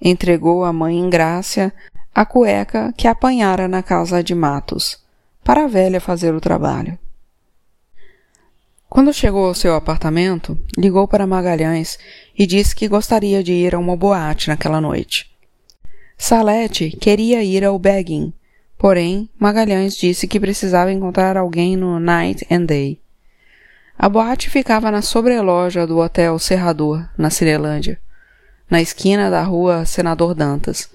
Entregou 0.00 0.64
à 0.64 0.72
mãe 0.72 0.98
Ingrácia 0.98 1.72
a 2.14 2.24
cueca 2.24 2.92
que 2.96 3.06
apanhara 3.06 3.68
na 3.68 3.82
casa 3.82 4.22
de 4.22 4.34
Matos, 4.34 4.98
para 5.44 5.64
a 5.64 5.68
velha 5.68 6.00
fazer 6.00 6.34
o 6.34 6.40
trabalho. 6.40 6.98
Quando 8.88 9.12
chegou 9.12 9.46
ao 9.46 9.54
seu 9.54 9.74
apartamento, 9.74 10.58
ligou 10.76 11.06
para 11.06 11.26
Magalhães 11.26 11.96
e 12.36 12.44
disse 12.44 12.74
que 12.74 12.88
gostaria 12.88 13.42
de 13.42 13.52
ir 13.52 13.74
a 13.74 13.78
uma 13.78 13.96
boate 13.96 14.48
naquela 14.48 14.80
noite. 14.80 15.30
Salete 16.18 16.90
queria 16.90 17.42
ir 17.42 17.64
ao 17.64 17.78
Begging, 17.78 18.32
porém 18.76 19.30
Magalhães 19.38 19.96
disse 19.96 20.26
que 20.26 20.40
precisava 20.40 20.92
encontrar 20.92 21.36
alguém 21.36 21.76
no 21.76 22.00
Night 22.00 22.44
and 22.50 22.64
Day. 22.64 23.00
A 23.96 24.08
boate 24.08 24.50
ficava 24.50 24.90
na 24.90 25.02
sobreloja 25.02 25.86
do 25.86 25.98
Hotel 25.98 26.38
Serrador, 26.38 27.08
na 27.16 27.30
Cirelândia, 27.30 28.00
na 28.68 28.80
esquina 28.82 29.30
da 29.30 29.42
rua 29.42 29.84
Senador 29.84 30.34
Dantas, 30.34 30.90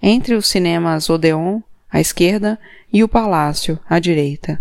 entre 0.00 0.34
os 0.34 0.46
cinemas 0.46 1.10
Odeon, 1.10 1.60
à 1.90 2.00
esquerda, 2.00 2.58
e 2.92 3.02
o 3.02 3.08
Palácio, 3.08 3.78
à 3.88 3.98
direita. 3.98 4.58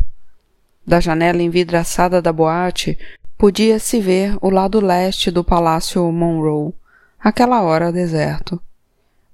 Da 0.86 1.00
janela 1.00 1.42
envidraçada 1.42 2.22
da 2.22 2.32
boate, 2.32 2.98
podia-se 3.38 4.00
ver 4.00 4.38
o 4.42 4.50
lado 4.50 4.80
leste 4.80 5.30
do 5.30 5.44
Palácio 5.44 6.10
Monroe, 6.12 6.74
aquela 7.20 7.62
hora 7.62 7.92
deserto. 7.92 8.60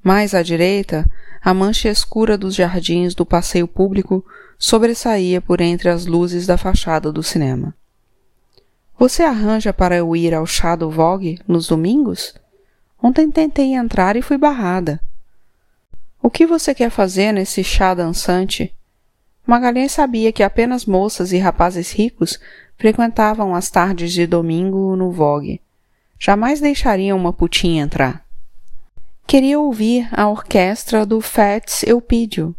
Mais 0.04 0.34
à 0.34 0.44
direita, 0.44 1.06
a 1.42 1.54
mancha 1.54 1.90
escura 1.90 2.38
dos 2.38 2.56
jardins 2.56 3.16
do 3.16 3.26
passeio 3.26 3.68
público 3.68 4.26
sobressaía 4.58 5.42
por 5.42 5.62
entre 5.62 5.90
as 5.90 6.06
luzes 6.06 6.46
da 6.46 6.58
fachada 6.58 7.12
do 7.12 7.24
cinema. 7.24 7.74
Você 8.98 9.24
arranja 9.24 9.74
para 9.74 9.96
eu 9.96 10.16
ir 10.16 10.34
ao 10.34 10.46
chá 10.46 10.76
do 10.76 10.90
Vogue 10.90 11.40
nos 11.48 11.68
domingos? 11.68 12.34
Ontem 13.02 13.30
tentei 13.30 13.74
entrar 13.74 14.16
e 14.16 14.22
fui 14.22 14.38
barrada. 14.38 15.00
O 16.26 16.30
que 16.30 16.46
você 16.46 16.74
quer 16.74 16.90
fazer 16.90 17.34
nesse 17.34 17.66
chá 17.66 17.94
dançante? 17.94 18.74
Magalhães 19.46 19.92
sabia 19.92 20.32
que 20.32 20.42
apenas 20.42 20.86
moças 20.86 21.34
e 21.34 21.38
rapazes 21.38 21.92
ricos 21.92 22.40
frequentavam 22.78 23.54
as 23.54 23.70
tardes 23.70 24.14
de 24.14 24.26
domingo 24.26 24.96
no 24.96 25.12
Vogue. 25.12 25.60
Jamais 26.18 26.62
deixariam 26.62 27.18
uma 27.18 27.34
putinha 27.34 27.84
entrar. 27.84 28.26
Queria 29.28 29.60
ouvir 29.60 30.08
a 30.14 30.30
orquestra 30.30 31.06
do 31.06 31.20
Fats 31.20 31.84
Eupídio. 31.84 32.56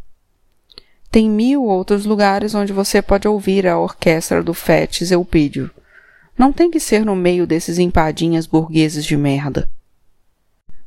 Tem 1.10 1.30
mil 1.30 1.64
outros 1.64 2.04
lugares 2.04 2.54
onde 2.54 2.70
você 2.70 3.00
pode 3.00 3.26
ouvir 3.26 3.66
a 3.66 3.78
orquestra 3.78 4.42
do 4.42 4.52
Fats 4.52 5.10
Eupídio. 5.10 5.70
Não 6.36 6.52
tem 6.52 6.70
que 6.70 6.78
ser 6.78 7.02
no 7.02 7.16
meio 7.16 7.46
desses 7.46 7.78
empadinhas 7.78 8.46
burgueses 8.46 9.06
de 9.06 9.16
merda. 9.16 9.70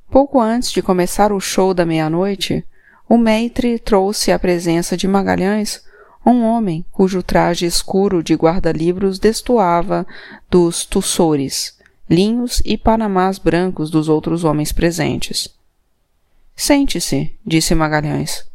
Pouco 0.10 0.40
antes 0.40 0.72
de 0.72 0.82
começar 0.82 1.32
o 1.32 1.40
show 1.40 1.74
da 1.74 1.86
meia-noite, 1.86 2.66
o 3.10 3.18
Maitre 3.18 3.78
trouxe 3.78 4.32
à 4.32 4.40
presença 4.40 4.96
de 4.96 5.08
Magalhães 5.08 5.86
um 6.26 6.44
homem 6.44 6.86
cujo 6.92 7.24
traje 7.24 7.66
escuro 7.66 8.22
de 8.22 8.36
guarda-livros 8.36 9.18
destoava 9.18 10.06
dos 10.50 10.86
tussores, 10.86 11.78
linhos 12.10 12.62
e 12.66 12.78
panamás 12.78 13.38
brancos 13.38 13.90
dos 13.90 14.10
outros 14.10 14.44
homens 14.44 14.72
presentes. 14.74 15.48
Sente-se, 16.56 17.38
disse 17.46 17.74
Magalhães. 17.76 18.46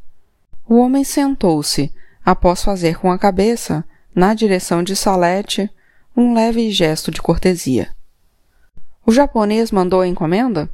O 0.69 0.77
homem 0.79 1.05
sentou-se, 1.05 1.93
após 2.25 2.62
fazer 2.62 2.99
com 2.99 3.11
a 3.11 3.19
cabeça, 3.19 3.85
na 4.15 4.35
direção 4.35 4.83
de 4.83 4.95
Salete, 4.95 5.71
um 6.17 6.35
leve 6.35 6.71
gesto 6.71 7.11
de 7.11 7.23
cortesia. 7.23 7.88
O 9.07 9.12
japonês 9.12 9.71
mandou 9.71 10.03
a 10.03 10.07
encomenda? 10.07 10.69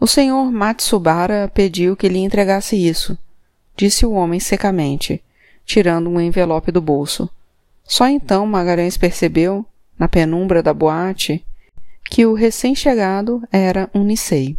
O 0.00 0.06
senhor 0.06 0.50
Matsubara 0.50 1.50
pediu 1.52 1.96
que 1.96 2.08
lhe 2.08 2.18
entregasse 2.18 2.76
isso, 2.76 3.16
disse 3.76 4.04
o 4.04 4.12
homem 4.12 4.40
secamente, 4.40 5.22
tirando 5.64 6.10
um 6.10 6.20
envelope 6.20 6.70
do 6.70 6.80
bolso. 6.80 7.28
Só 7.84 8.06
então 8.08 8.46
Magalhães 8.46 8.96
percebeu, 8.96 9.64
na 9.98 10.08
penumbra 10.08 10.62
da 10.62 10.74
boate, 10.74 11.44
que 12.04 12.26
o 12.26 12.34
recém-chegado 12.34 13.42
era 13.50 13.88
um 13.94 14.04
Nisei. 14.04 14.58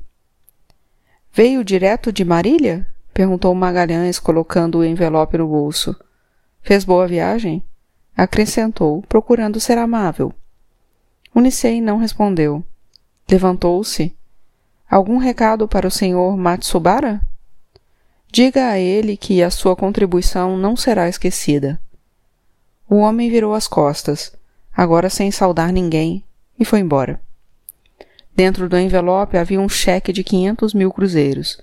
Veio 1.31 1.63
direto 1.63 2.11
de 2.11 2.23
Marília? 2.23 2.87
perguntou 3.13 3.53
Magalhães, 3.53 4.19
colocando 4.19 4.79
o 4.79 4.85
envelope 4.85 5.37
no 5.37 5.47
bolso. 5.47 5.95
Fez 6.61 6.83
boa 6.83 7.07
viagem? 7.07 7.63
Acrescentou, 8.15 9.01
procurando 9.03 9.59
ser 9.59 9.77
amável. 9.77 10.33
O 11.33 11.41
Nisei 11.41 11.81
não 11.81 11.97
respondeu. 11.97 12.63
Levantou-se. 13.29 14.15
Algum 14.89 15.17
recado 15.17 15.67
para 15.67 15.87
o 15.87 15.91
senhor 15.91 16.37
Matsubara? 16.37 17.21
Diga 18.31 18.67
a 18.69 18.77
ele 18.79 19.17
que 19.17 19.41
a 19.41 19.49
sua 19.49 19.75
contribuição 19.75 20.57
não 20.57 20.75
será 20.75 21.09
esquecida. 21.09 21.81
O 22.87 22.97
homem 22.97 23.29
virou 23.29 23.53
as 23.53 23.67
costas, 23.67 24.31
agora 24.75 25.09
sem 25.09 25.31
saudar 25.31 25.71
ninguém, 25.71 26.23
e 26.59 26.63
foi 26.63 26.79
embora. 26.79 27.19
Dentro 28.35 28.69
do 28.69 28.77
envelope 28.77 29.37
havia 29.37 29.59
um 29.59 29.69
cheque 29.69 30.13
de 30.13 30.23
quinhentos 30.23 30.73
mil 30.73 30.91
cruzeiros, 30.91 31.57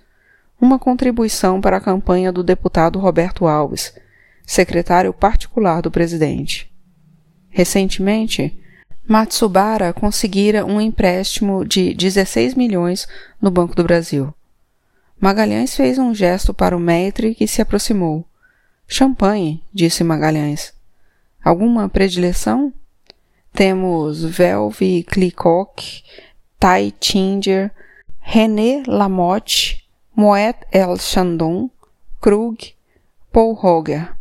uma 0.61 0.79
contribuição 0.79 1.61
para 1.61 1.77
a 1.77 1.81
campanha 1.81 2.33
do 2.33 2.43
deputado 2.43 2.99
Roberto 2.99 3.47
Alves, 3.47 3.95
secretário 4.45 5.13
particular 5.13 5.81
do 5.81 5.91
presidente. 5.91 6.73
Recentemente, 7.51 8.59
Matsubara 9.07 9.93
conseguira 9.93 10.65
um 10.65 10.81
empréstimo 10.81 11.65
de 11.65 11.93
16 11.93 12.55
milhões 12.55 13.09
no 13.41 13.51
Banco 13.51 13.75
do 13.75 13.83
Brasil. 13.83 14.33
Magalhães 15.21 15.75
fez 15.75 15.99
um 15.99 16.15
gesto 16.15 16.55
para 16.55 16.77
o 16.77 16.81
maître 16.81 17.35
que 17.35 17.47
se 17.47 17.61
aproximou. 17.61 18.25
Champanhe, 18.87 19.63
disse 19.73 20.05
Magalhães. 20.05 20.73
Alguma 21.45 21.89
predileção? 21.89 22.73
Temos 23.53 24.25
Velve 24.25 25.03
Clicoque, 25.05 26.03
Tai 26.59 26.91
Tinger, 26.93 27.71
René 28.21 28.83
Lamotte, 28.87 29.85
Moet 30.15 30.57
El 30.71 30.97
Chandon, 30.99 31.69
Krug, 32.21 32.75
Paul 33.33 33.55
Roger, 33.55 34.15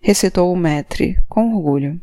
recitou 0.00 0.52
o 0.52 0.56
maître 0.56 1.16
com 1.28 1.54
orgulho. 1.54 2.00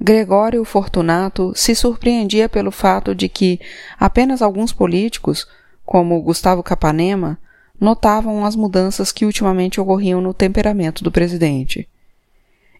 Gregório 0.00 0.64
Fortunato 0.64 1.52
se 1.56 1.74
surpreendia 1.74 2.48
pelo 2.48 2.70
fato 2.70 3.14
de 3.14 3.28
que 3.28 3.60
apenas 3.98 4.40
alguns 4.40 4.72
políticos, 4.72 5.46
como 5.84 6.22
Gustavo 6.22 6.62
Capanema, 6.62 7.38
notavam 7.80 8.44
as 8.44 8.54
mudanças 8.54 9.10
que 9.10 9.24
ultimamente 9.24 9.80
ocorriam 9.80 10.20
no 10.20 10.32
temperamento 10.32 11.02
do 11.02 11.10
presidente. 11.10 11.88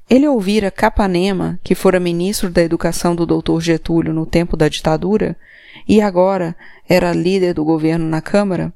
Ele 0.09 0.26
ouvira 0.26 0.70
Capanema, 0.70 1.61
que 1.62 1.74
fora 1.74 2.00
ministro 2.00 2.50
da 2.50 2.62
Educação 2.62 3.14
do 3.14 3.26
Dr. 3.26 3.61
Getúlio 3.61 4.14
no 4.14 4.24
tempo 4.24 4.57
da 4.57 4.68
ditadura 4.68 5.37
e 5.87 6.00
agora 6.00 6.57
era 6.88 7.12
líder 7.12 7.52
do 7.52 7.64
governo 7.64 8.09
na 8.09 8.22
Câmara, 8.22 8.72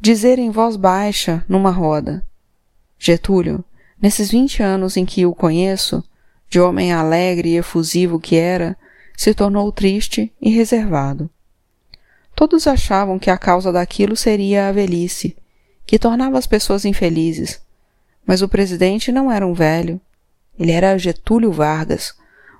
dizer 0.00 0.38
em 0.38 0.50
voz 0.50 0.76
baixa, 0.76 1.44
numa 1.48 1.70
roda: 1.70 2.24
Getúlio, 2.98 3.64
nesses 4.00 4.30
vinte 4.30 4.62
anos 4.62 4.96
em 4.96 5.04
que 5.04 5.26
o 5.26 5.34
conheço, 5.34 6.04
de 6.50 6.60
homem 6.60 6.92
alegre 6.92 7.50
e 7.50 7.56
efusivo 7.56 8.20
que 8.20 8.36
era, 8.36 8.76
se 9.16 9.32
tornou 9.32 9.70
triste 9.70 10.32
e 10.40 10.50
reservado. 10.50 11.30
Todos 12.34 12.66
achavam 12.66 13.18
que 13.18 13.30
a 13.30 13.38
causa 13.38 13.70
daquilo 13.70 14.16
seria 14.16 14.68
a 14.68 14.72
velhice, 14.72 15.36
que 15.86 15.98
tornava 15.98 16.36
as 16.36 16.46
pessoas 16.46 16.84
infelizes. 16.84 17.60
Mas 18.26 18.42
o 18.42 18.48
presidente 18.48 19.12
não 19.12 19.30
era 19.30 19.46
um 19.46 19.54
velho, 19.54 20.00
ele 20.58 20.72
era 20.72 20.98
Getúlio 20.98 21.52
Vargas. 21.52 22.14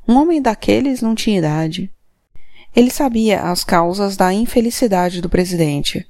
Um 0.08 0.16
homem 0.16 0.40
daqueles 0.40 1.02
não 1.02 1.14
tinha 1.14 1.38
idade. 1.38 1.90
Ele 2.74 2.90
sabia 2.90 3.42
as 3.42 3.64
causas 3.64 4.16
da 4.16 4.32
infelicidade 4.32 5.20
do 5.20 5.28
presidente. 5.28 6.06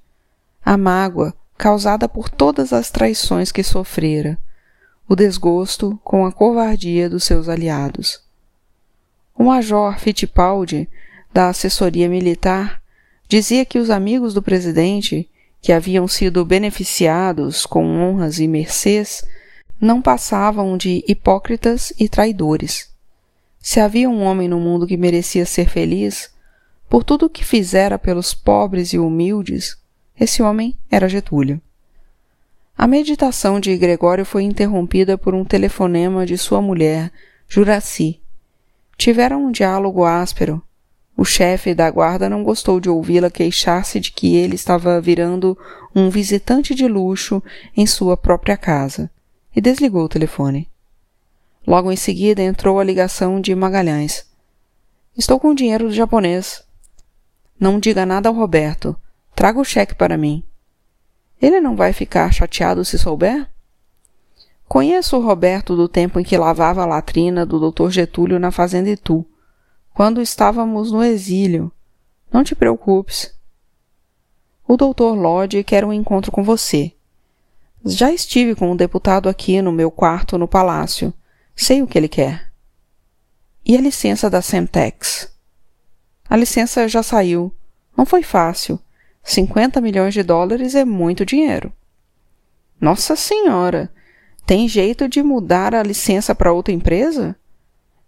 A 0.65 0.77
mágoa 0.77 1.35
causada 1.59 2.09
por 2.09 2.29
todas 2.29 2.73
as 2.73 2.91
traições 2.91 3.51
que 3.51 3.63
sofrera. 3.63 4.39
O 5.13 5.17
desgosto 5.17 5.99
com 6.05 6.25
a 6.25 6.31
covardia 6.31 7.11
dos 7.11 7.25
seus 7.25 7.49
aliados. 7.49 8.21
O 9.35 9.43
major 9.43 9.99
Fittipaldi, 9.99 10.89
da 11.35 11.49
assessoria 11.49 12.09
militar, 12.09 12.81
dizia 13.29 13.65
que 13.65 13.81
os 13.81 13.91
amigos 13.91 14.33
do 14.35 14.41
presidente, 14.41 15.29
que 15.61 15.73
haviam 15.73 16.07
sido 16.07 16.45
beneficiados 16.45 17.67
com 17.67 17.85
honras 17.85 18.39
e 18.39 18.47
mercês, 18.47 19.25
não 19.81 20.01
passavam 20.01 20.77
de 20.77 21.03
hipócritas 21.09 21.93
e 21.99 22.09
traidores. 22.09 22.89
Se 23.59 23.81
havia 23.81 24.09
um 24.09 24.23
homem 24.23 24.47
no 24.47 24.61
mundo 24.61 24.87
que 24.87 24.97
merecia 24.97 25.45
ser 25.45 25.69
feliz, 25.69 26.33
por 26.89 27.03
tudo 27.03 27.27
o 27.27 27.31
que 27.31 27.45
fizera 27.45 27.99
pelos 27.99 28.33
pobres 28.33 28.93
e 28.93 28.99
humildes, 29.01 29.77
esse 30.17 30.41
homem 30.41 30.79
era 30.89 31.09
Getúlio. 31.09 31.61
A 32.81 32.87
meditação 32.87 33.61
de 33.61 33.77
Gregório 33.77 34.25
foi 34.25 34.43
interrompida 34.43 35.19
por 35.19 35.35
um 35.35 35.45
telefonema 35.45 36.25
de 36.25 36.39
sua 36.39 36.63
mulher, 36.63 37.13
Juraci. 37.47 38.23
Tiveram 38.97 39.45
um 39.45 39.53
diálogo 39.53 40.03
áspero. 40.03 40.63
O 41.15 41.23
chefe 41.23 41.75
da 41.75 41.91
guarda 41.91 42.27
não 42.27 42.43
gostou 42.43 42.81
de 42.81 42.89
ouvi-la 42.89 43.31
queixar-se 43.31 44.01
de 44.01 44.11
que 44.11 44.35
ele 44.35 44.55
estava 44.55 44.99
virando 44.99 45.59
um 45.95 46.09
visitante 46.09 46.75
de 46.75 46.89
luxo 46.89 47.43
em 47.77 47.87
sua 47.87 48.17
própria 48.17 48.57
casa 48.57 49.11
e 49.55 49.61
desligou 49.61 50.05
o 50.05 50.09
telefone. 50.09 50.67
Logo 51.67 51.93
em 51.93 51.97
seguida 51.97 52.41
entrou 52.41 52.81
a 52.81 52.85
ligação 52.85 53.43
de 53.43 53.55
Magalhães. 53.55 54.25
Estou 55.15 55.39
com 55.39 55.49
o 55.49 55.55
dinheiro 55.55 55.89
do 55.89 55.93
japonês. 55.93 56.65
Não 57.61 57.79
diga 57.79 58.07
nada 58.07 58.31
ao 58.31 58.35
Roberto. 58.35 58.97
Traga 59.37 59.61
o 59.61 59.65
cheque 59.67 59.95
para 59.95 60.17
mim. 60.17 60.43
Ele 61.41 61.61
não 61.61 61.75
vai 61.75 61.93
ficar 61.93 62.33
chateado 62.33 62.85
se 62.85 62.99
souber? 62.99 63.49
Conheço 64.69 65.17
o 65.17 65.21
Roberto 65.21 65.75
do 65.75 65.89
tempo 65.89 66.21
em 66.21 66.23
que 66.23 66.37
lavava 66.37 66.83
a 66.83 66.87
latrina 66.87 67.45
do 67.45 67.71
Dr. 67.71 67.91
Getúlio 67.91 68.39
na 68.39 68.51
fazenda 68.51 68.91
Itu, 68.91 69.27
quando 69.93 70.21
estávamos 70.21 70.93
no 70.93 71.03
exílio. 71.03 71.73
Não 72.33 72.45
te 72.45 72.55
preocupes. 72.55 73.35
O 74.69 74.77
Dr. 74.77 75.17
Lodge 75.17 75.65
quer 75.65 75.85
um 75.85 75.93
encontro 75.93 76.31
com 76.31 76.45
você. 76.45 76.93
Já 77.85 78.13
estive 78.13 78.55
com 78.55 78.71
um 78.71 78.77
deputado 78.77 79.29
aqui 79.29 79.61
no 79.61 79.73
meu 79.73 79.91
quarto 79.91 80.39
no 80.39 80.47
palácio. 80.47 81.13
Sei 81.57 81.83
o 81.83 81.87
que 81.87 81.99
ele 81.99 82.09
quer. 82.09 82.53
E 83.65 83.77
a 83.77 83.81
licença 83.81 84.31
da 84.31 84.41
Semtex? 84.41 85.33
A 86.29 86.37
licença 86.37 86.87
já 86.87 87.03
saiu. 87.03 87.53
Não 87.97 88.07
foi 88.07 88.23
fácil. 88.23 88.79
50 89.23 89.81
milhões 89.81 90.15
de 90.15 90.23
dólares 90.23 90.75
é 90.75 90.85
muito 90.85 91.25
dinheiro. 91.25 91.73
Nossa 92.81 93.15
Senhora! 93.15 93.91
Tem 94.47 94.67
jeito 94.67 95.09
de 95.09 95.23
mudar 95.23 95.75
a 95.75 95.83
licença 95.83 96.35
para 96.35 96.53
outra 96.53 96.75
empresa? 96.75 97.37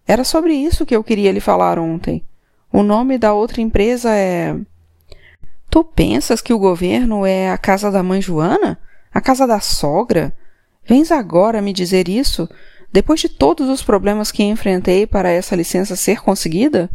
Era 0.07 0.25
sobre 0.25 0.55
isso 0.55 0.85
que 0.85 0.96
eu 0.96 1.05
queria 1.05 1.31
lhe 1.31 1.40
falar 1.40 1.79
ontem. 1.79 2.25
O 2.72 2.83
nome 2.83 3.18
da 3.18 3.33
outra 3.33 3.61
empresa 3.61 4.11
é. 4.11 4.57
Tu 5.70 5.85
pensas 5.85 6.40
que 6.40 6.53
o 6.53 6.59
governo 6.59 7.25
é 7.25 7.51
a 7.51 7.59
casa 7.59 7.90
da 7.90 8.03
mãe 8.03 8.20
Joana? 8.20 8.79
A 9.12 9.20
casa 9.20 9.46
da 9.46 9.61
sogra? 9.61 10.35
Vens 10.85 11.12
agora 11.12 11.62
me 11.62 11.72
dizer 11.72 12.09
isso, 12.09 12.48
depois 12.92 13.20
de 13.20 13.29
todos 13.29 13.68
os 13.68 13.83
problemas 13.83 14.33
que 14.33 14.42
enfrentei 14.42 15.07
para 15.07 15.31
essa 15.31 15.55
licença 15.55 15.94
ser 15.94 16.20
conseguida? 16.22 16.90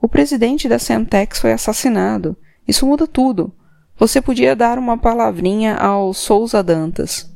O 0.00 0.08
presidente 0.08 0.68
da 0.68 0.78
Semtex 0.78 1.38
foi 1.38 1.52
assassinado. 1.52 2.36
Isso 2.66 2.86
muda 2.86 3.06
tudo. 3.06 3.52
Você 3.96 4.20
podia 4.20 4.56
dar 4.56 4.78
uma 4.78 4.98
palavrinha 4.98 5.76
ao 5.76 6.12
Souza 6.12 6.62
Dantas. 6.62 7.30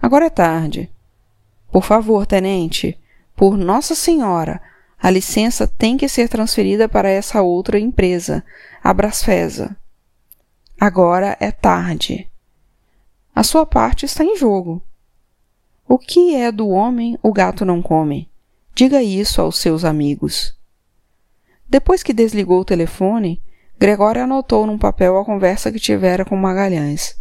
Agora 0.00 0.26
é 0.26 0.30
tarde. 0.30 0.90
Por 1.70 1.82
favor, 1.82 2.26
tenente, 2.26 2.98
por 3.34 3.56
Nossa 3.56 3.94
Senhora, 3.94 4.60
a 4.98 5.10
licença 5.10 5.66
tem 5.66 5.96
que 5.96 6.08
ser 6.08 6.28
transferida 6.28 6.88
para 6.88 7.08
essa 7.08 7.42
outra 7.42 7.78
empresa, 7.78 8.44
a 8.84 8.92
Brasfesa. 8.92 9.76
Agora 10.78 11.36
é 11.40 11.50
tarde. 11.50 12.30
A 13.34 13.42
sua 13.42 13.64
parte 13.64 14.04
está 14.04 14.22
em 14.22 14.36
jogo. 14.36 14.82
O 15.88 15.98
que 15.98 16.34
é 16.34 16.52
do 16.52 16.68
homem 16.68 17.18
o 17.22 17.32
gato 17.32 17.64
não 17.64 17.80
come. 17.80 18.30
Diga 18.74 19.02
isso 19.02 19.40
aos 19.40 19.58
seus 19.58 19.84
amigos. 19.84 20.54
Depois 21.68 22.02
que 22.02 22.12
desligou 22.12 22.60
o 22.60 22.64
telefone, 22.64 23.42
Gregório 23.82 24.22
anotou 24.22 24.64
num 24.64 24.78
papel 24.78 25.18
a 25.18 25.24
conversa 25.24 25.72
que 25.72 25.80
tivera 25.80 26.24
com 26.24 26.36
Magalhães. 26.36 27.16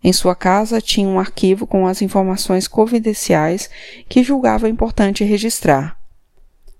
Em 0.00 0.12
sua 0.12 0.32
casa 0.32 0.80
tinha 0.80 1.08
um 1.08 1.18
arquivo 1.18 1.66
com 1.66 1.88
as 1.88 2.00
informações 2.00 2.68
confidenciais 2.68 3.68
que 4.08 4.22
julgava 4.22 4.68
importante 4.68 5.24
registrar. 5.24 5.98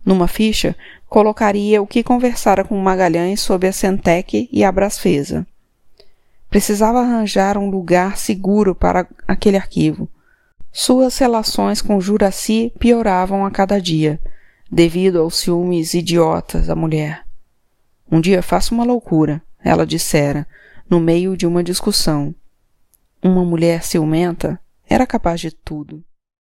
Numa 0.07 0.29
ficha, 0.29 0.77
colocaria 1.09 1.83
o 1.83 1.87
que 1.87 2.05
conversara 2.05 2.63
com 2.63 2.79
Magalhães 2.79 3.41
sobre 3.41 3.67
a 3.67 3.73
Centec 3.73 4.49
e 4.53 4.63
a 4.63 4.71
Brasfesa. 4.71 5.45
Precisava 6.49 7.01
arranjar 7.01 7.59
um 7.59 7.69
lugar 7.69 8.17
seguro 8.17 8.73
para 8.73 9.05
aquele 9.27 9.57
arquivo. 9.57 10.09
Suas 10.71 11.19
relações 11.19 11.83
com 11.83 12.01
Juraci 12.01 12.73
pioravam 12.79 13.45
a 13.45 13.51
cada 13.51 13.81
dia, 13.81 14.21
devido 14.71 15.19
aos 15.19 15.41
ciúmes 15.41 15.93
idiotas 15.93 16.69
da 16.69 16.77
mulher. 16.77 17.32
Um 18.13 18.21
dia 18.21 18.43
faço 18.43 18.75
uma 18.75 18.85
loucura, 18.85 19.41
ela 19.65 19.87
dissera, 19.87 20.47
no 20.89 21.01
meio 21.01 21.35
de 21.35 21.47
uma 21.47 21.65
discussão. 21.65 22.35
Uma 23.23 23.43
mulher 23.43 23.83
ciumenta 23.83 24.61
era 24.87 25.07
capaz 25.07 25.41
de 25.41 25.51
tudo. 25.51 26.05